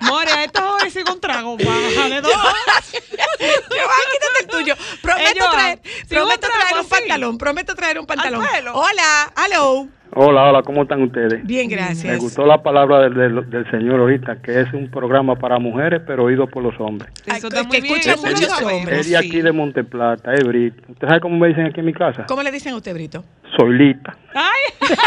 [0.02, 2.34] More, a esta hora sigo un trago, baja dos.
[2.34, 4.76] Joan, quítate el tuyo.
[5.02, 8.46] Prometo traer, prometo traer un pantalón, prometo traer un pantalón.
[8.74, 9.88] Hola, hello.
[10.16, 11.46] Hola, hola, ¿cómo están ustedes?
[11.46, 12.04] Bien, gracias.
[12.12, 16.02] Me gustó la palabra del, del- del señor ahorita, que es un programa para mujeres,
[16.06, 17.12] pero oído por los hombres.
[17.28, 19.00] Eso que está muy bien, lo muchos hombres.
[19.02, 20.82] Es de aquí de Monteplata, es Brito.
[20.90, 22.26] ¿Usted sabe cómo me dicen aquí en mi casa?
[22.28, 23.24] ¿Cómo le dicen a usted, Brito?
[23.56, 24.18] Soilita.
[24.34, 24.88] ¡Ay!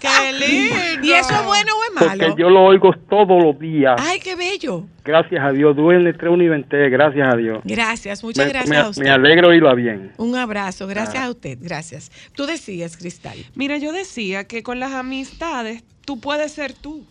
[0.00, 0.76] ¡Qué lindo!
[1.02, 2.22] ¿Y eso es bueno o es malo?
[2.24, 3.96] Porque yo lo oigo todos los días.
[4.00, 4.84] Ay, qué bello.
[5.08, 5.74] Gracias a Dios.
[5.74, 7.60] Duele entre uno y veinte, gracias a Dios.
[7.64, 9.02] Gracias, muchas me, gracias me- a usted.
[9.04, 10.12] me alegro bien.
[10.18, 11.24] Un abrazo, gracias Ah.
[11.24, 12.12] a usted, gracias.
[12.34, 13.38] Tú decías, Cristal.
[13.54, 17.06] Mira, yo decía que con las amistades tú puedes ser tú.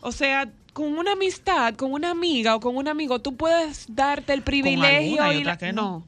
[0.00, 4.32] O sea, con una amistad, con una amiga o con un amigo, tú puedes darte
[4.32, 6.04] el privilegio alguna y y otra la- que no.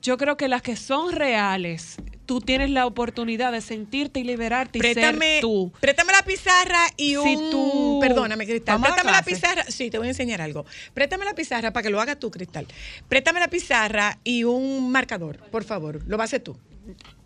[0.00, 1.96] Yo creo que las que son reales,
[2.26, 5.72] tú tienes la oportunidad de sentirte y liberarte y Préstame, ser tú.
[5.80, 7.24] préstame la pizarra y un...
[7.24, 8.80] Si tú- Perdóname, Cristal.
[8.80, 9.64] La Préstame la pizarra.
[9.68, 10.64] Sí, te voy a enseñar algo.
[10.94, 12.66] Préstame la pizarra para que lo hagas tú, Cristal.
[13.08, 16.00] Préstame la pizarra y un marcador, por favor.
[16.06, 16.56] Lo vas a hacer tú.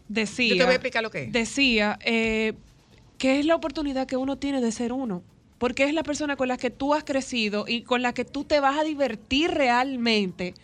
[0.08, 1.32] Decía, Yo te voy a explicar lo que es.
[1.32, 2.54] Decía eh,
[3.18, 5.22] que es la oportunidad que uno tiene de ser uno.
[5.58, 8.44] Porque es la persona con la que tú has crecido y con la que tú
[8.44, 10.54] te vas a divertir realmente.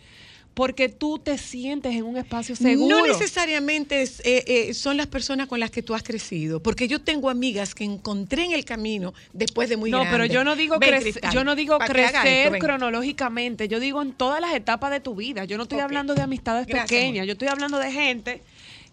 [0.55, 2.97] Porque tú te sientes en un espacio seguro.
[2.97, 6.87] No necesariamente es, eh, eh, son las personas con las que tú has crecido, porque
[6.87, 10.17] yo tengo amigas que encontré en el camino después de muy no, grande.
[10.17, 14.13] pero yo no digo Ven, Cristal, yo no digo crecer esto, cronológicamente, yo digo en
[14.13, 15.45] todas las etapas de tu vida.
[15.45, 17.27] Yo no estoy hablando de amistades Gracias, pequeñas, amor.
[17.27, 18.41] yo estoy hablando de gente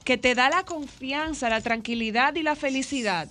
[0.04, 3.28] que te da la confianza, la tranquilidad y la felicidad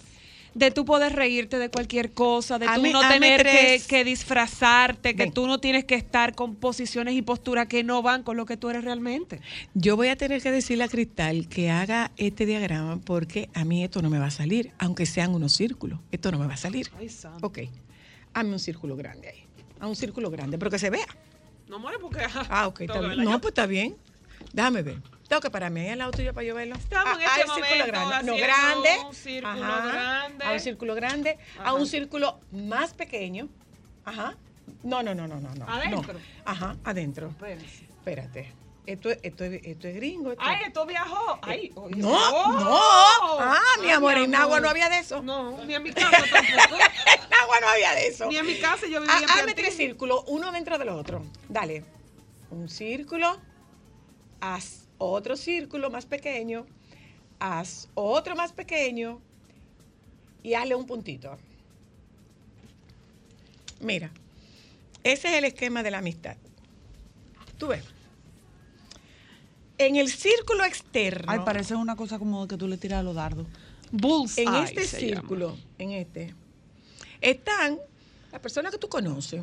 [0.53, 3.43] de tú poder reírte de cualquier cosa, de tú no tener
[3.87, 5.33] que, disfrazarte, que Ven.
[5.33, 8.57] tú no tienes que estar con posiciones y posturas que no van con lo que
[8.57, 9.39] tú eres realmente.
[9.73, 13.83] Yo voy a tener que decirle a Cristal que haga este diagrama porque a mí
[13.83, 15.99] esto no me va a salir, aunque sean unos círculos.
[16.11, 16.89] Esto no me va a salir.
[17.41, 17.59] Ok.
[18.33, 19.43] Hazme un círculo grande ahí.
[19.79, 21.07] A un círculo grande, pero que se vea.
[21.67, 22.19] No muere porque...
[22.49, 22.81] Ah, ok.
[22.81, 23.23] está bien.
[23.23, 23.95] No, pues está bien.
[24.53, 24.97] Déjame ver.
[25.31, 26.75] Tengo que pararme ahí al lado tuyo para yo verlo.
[26.75, 28.31] Estamos en Ah, este ah, el círculo momento grande.
[28.31, 28.89] No, grande.
[29.07, 29.87] un círculo Ajá.
[29.87, 30.43] grande.
[30.45, 31.37] A un círculo grande.
[31.63, 33.47] A un círculo más pequeño.
[34.03, 34.35] Ajá.
[34.83, 35.69] No, no, no, no, no.
[35.69, 36.13] Adentro.
[36.15, 36.19] No.
[36.43, 37.33] Ajá, adentro.
[37.47, 38.51] Espérate.
[38.85, 40.31] Esto, es- esto, es- esto es gringo.
[40.33, 40.43] Esto.
[40.45, 41.39] Ay, esto viajó.
[41.43, 42.51] Ay, oye, No, oh.
[42.51, 43.39] no.
[43.39, 44.61] Ah, mi amor, en amor.
[44.61, 45.23] no había de eso.
[45.23, 46.75] No, ni en mi casa tampoco.
[47.23, 48.25] En Nagua no había de eso.
[48.27, 51.23] Ni en mi casa yo vivía Ah, Hazme tres círculos, uno dentro del otro.
[51.47, 51.85] Dale.
[52.49, 53.39] Un círculo,
[54.41, 56.65] haz otro círculo más pequeño,
[57.39, 59.19] haz otro más pequeño
[60.43, 61.37] y hazle un puntito.
[63.79, 64.11] Mira,
[65.03, 66.37] ese es el esquema de la amistad.
[67.57, 67.83] Tú ves.
[69.77, 71.31] en el círculo externo.
[71.31, 73.47] Ay, parece una cosa como que tú le tiras a los dardos.
[73.91, 74.99] Bullseye en este llama.
[74.99, 76.35] círculo, en este,
[77.19, 77.79] están
[78.31, 79.41] las personas que tú conoces,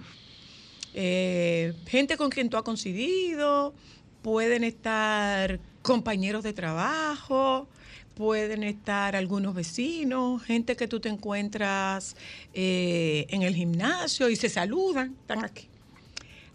[0.95, 3.75] eh, gente con quien tú has coincidido,
[4.23, 7.69] pueden estar compañeros de trabajo,
[8.15, 12.17] pueden estar algunos vecinos, gente que tú te encuentras
[12.53, 15.69] eh, en el gimnasio y se saludan, están aquí.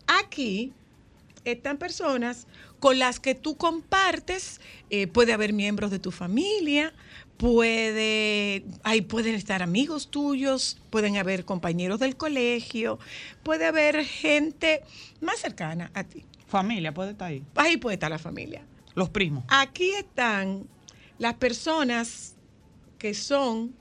[0.07, 0.73] Aquí
[1.45, 2.47] están personas
[2.79, 4.59] con las que tú compartes,
[4.89, 6.93] eh, puede haber miembros de tu familia,
[7.37, 12.99] puede, ahí pueden estar amigos tuyos, pueden haber compañeros del colegio,
[13.41, 14.81] puede haber gente
[15.21, 16.25] más cercana a ti.
[16.53, 17.43] Familia puede estar ahí.
[17.55, 18.61] Ahí puede estar la familia.
[18.93, 19.43] Los primos.
[19.47, 20.67] Aquí están
[21.17, 22.35] las personas
[22.99, 23.73] que son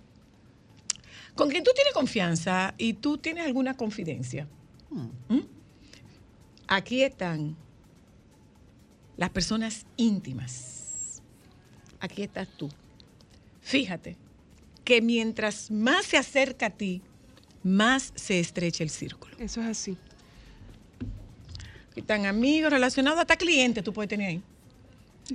[1.34, 4.48] con quien tú tienes confianza y tú tienes alguna confidencia.
[4.88, 5.40] ¿Mm?
[6.66, 7.58] Aquí están
[9.18, 11.20] las personas íntimas.
[12.00, 12.70] Aquí estás tú.
[13.60, 14.16] Fíjate
[14.82, 17.02] que mientras más se acerca a ti,
[17.62, 19.36] más se estrecha el círculo.
[19.38, 19.98] Eso es así.
[21.92, 24.42] Aquí Están amigos relacionados, hasta clientes tú puedes tener ahí.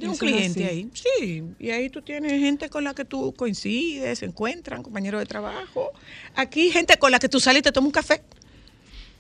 [0.02, 0.90] Un cliente ahí.
[0.94, 5.26] Sí, y ahí tú tienes gente con la que tú coincides, se encuentran, compañeros de
[5.28, 5.92] trabajo.
[6.36, 8.22] Aquí gente con la que tú sales y te tomas un café.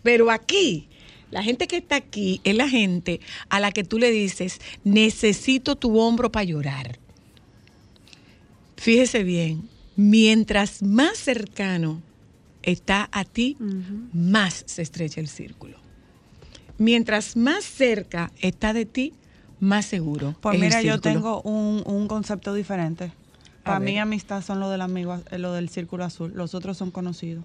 [0.02, 0.88] Pero aquí,
[1.30, 5.76] la gente que está aquí es la gente a la que tú le dices, necesito
[5.76, 7.00] tu hombro para llorar.
[8.78, 12.02] Fíjese bien, mientras más cercano
[12.64, 13.58] está a ti,
[14.12, 15.87] más se estrecha el círculo.
[16.78, 19.14] Mientras más cerca está de ti,
[19.60, 20.36] más seguro.
[20.42, 23.12] Pues mira, yo tengo un, un concepto diferente.
[23.64, 26.32] Para mí amistad son los del amigo, eh, lo del círculo azul.
[26.36, 27.44] Los otros son conocidos.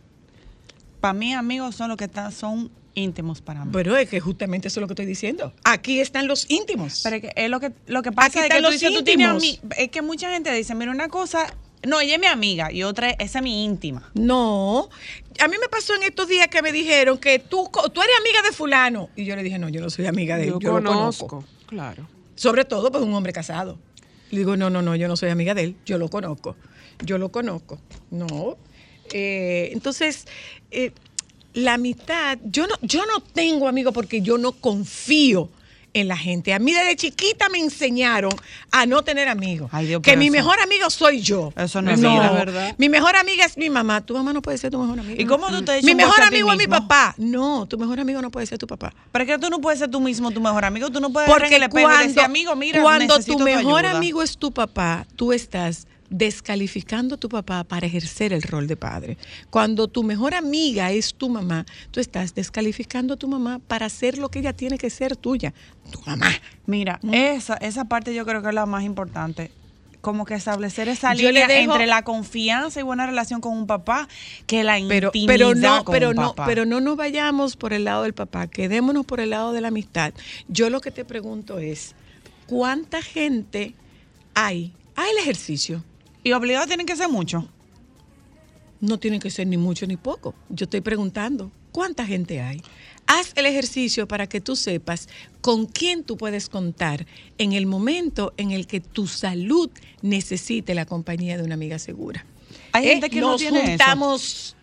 [1.00, 3.70] Para mí amigos son los que están, son íntimos para mí.
[3.72, 5.52] Pero es que justamente eso es lo que estoy diciendo.
[5.64, 7.00] Aquí están los íntimos.
[7.02, 8.72] Pero es que es lo que lo que pasa Aquí es que están tú los
[8.72, 9.42] dices, tú tienes íntimos.
[9.64, 11.46] ami- es que mucha gente dice, mira una cosa,
[11.84, 14.08] no, ella es mi amiga y otra es- esa es mi íntima.
[14.14, 14.90] No,
[15.40, 18.52] a mí me pasó en estos días que me dijeron que tú, eres amiga de
[18.52, 19.10] fulano.
[19.16, 21.26] Y yo le dije, no, yo no soy amiga de él, Yo yo, lo conozco,
[21.26, 21.50] conozco.
[21.66, 22.08] claro.
[22.34, 23.78] Sobre todo, pues un hombre casado.
[24.30, 26.56] Le digo, no, no, no, yo no soy amiga de él, yo lo conozco.
[27.04, 27.78] Yo lo conozco.
[28.10, 28.56] No.
[29.12, 30.26] Eh, entonces,
[30.70, 30.92] eh,
[31.54, 35.50] la amistad, yo no, yo no tengo amigos porque yo no confío
[35.94, 36.54] en la gente.
[36.54, 38.32] A mí desde chiquita me enseñaron
[38.70, 39.70] a no tener amigos.
[39.70, 41.52] que pero mi eso- mejor amigo soy yo.
[41.56, 42.74] Eso no es vida, ¿verdad?
[42.78, 44.00] Mi mejor amiga es mi mamá.
[44.00, 45.20] Tu mamá no puede ser tu mejor amiga.
[45.20, 47.14] ¿Y cómo tú te Mi mejor amigo es mi papá.
[47.18, 48.92] No, tu mejor amigo no puede ser tu papá.
[49.12, 51.36] Es que tú no puedes ser tú mismo tu mejor amigo, tú no puedes ver
[51.36, 53.96] en Porque el y cuando, decir, amigo, mira, cuando tu mejor ayuda".
[53.98, 58.76] amigo es tu papá, tú estás descalificando a tu papá para ejercer el rol de
[58.76, 59.16] padre.
[59.50, 64.18] Cuando tu mejor amiga es tu mamá, tú estás descalificando a tu mamá para hacer
[64.18, 65.52] lo que ella tiene que ser tuya,
[65.90, 66.28] tu mamá.
[66.66, 69.50] Mira, esa, esa parte yo creo que es la más importante.
[70.00, 73.68] Como que establecer esa Yo línea dejo- entre la confianza y buena relación con un
[73.68, 74.08] papá
[74.48, 76.44] que la Pero, intimidad pero no, con pero un no, papá.
[76.46, 79.68] pero no nos vayamos por el lado del papá, quedémonos por el lado de la
[79.68, 80.12] amistad.
[80.48, 81.94] Yo lo que te pregunto es,
[82.48, 83.74] ¿cuánta gente
[84.34, 84.72] hay?
[84.96, 85.84] Hay el ejercicio.
[86.24, 87.48] Y obligado tienen que ser mucho.
[88.80, 90.34] No tienen que ser ni mucho ni poco.
[90.48, 92.60] Yo estoy preguntando, ¿cuánta gente hay?
[93.06, 95.08] Haz el ejercicio para que tú sepas
[95.40, 97.06] con quién tú puedes contar
[97.38, 99.70] en el momento en el que tu salud
[100.02, 102.24] necesite la compañía de una amiga segura.
[102.72, 103.68] Hay Eh, gente que no nos tiene eso.
[103.68, 104.56] juntamos.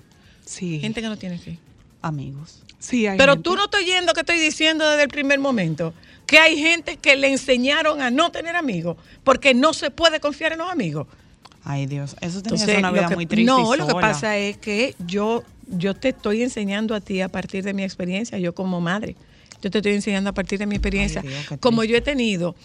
[0.45, 0.79] Sí.
[0.79, 1.57] Gente que no tiene que.
[2.01, 2.63] Amigos.
[2.79, 3.43] Sí, hay Pero gente.
[3.49, 5.93] tú no estoy yendo que estoy diciendo desde el primer momento
[6.25, 10.53] que hay gente que le enseñaron a no tener amigos porque no se puede confiar
[10.53, 11.07] en los amigos.
[11.63, 13.51] Ay, Dios, eso tiene que ser una vida que- muy triste.
[13.51, 17.29] No, y lo que pasa es que yo, yo te estoy enseñando a ti a
[17.29, 19.15] partir de mi experiencia, yo como madre.
[19.61, 21.21] Yo te estoy enseñando a partir de mi experiencia.
[21.21, 22.55] Ay, Dios, qué como yo he tenido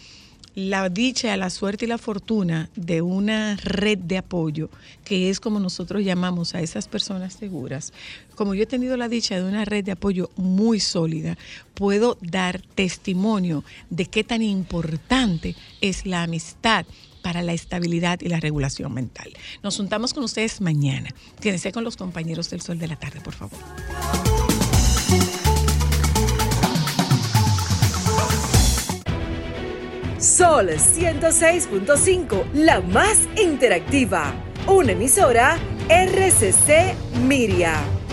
[0.55, 4.71] la dicha, la suerte y la fortuna de una red de apoyo,
[5.05, 7.93] que es como nosotros llamamos a esas personas seguras,
[8.37, 11.37] como yo he tenido la dicha de una red de apoyo muy sólida,
[11.75, 16.87] puedo dar testimonio de qué tan importante es la amistad
[17.25, 19.33] para la estabilidad y la regulación mental.
[19.63, 21.09] Nos juntamos con ustedes mañana.
[21.41, 23.59] Quédense con los compañeros del Sol de la Tarde, por favor.
[30.19, 34.35] Sol 106.5, la más interactiva.
[34.67, 36.95] Una emisora RCC
[37.27, 38.04] Miria.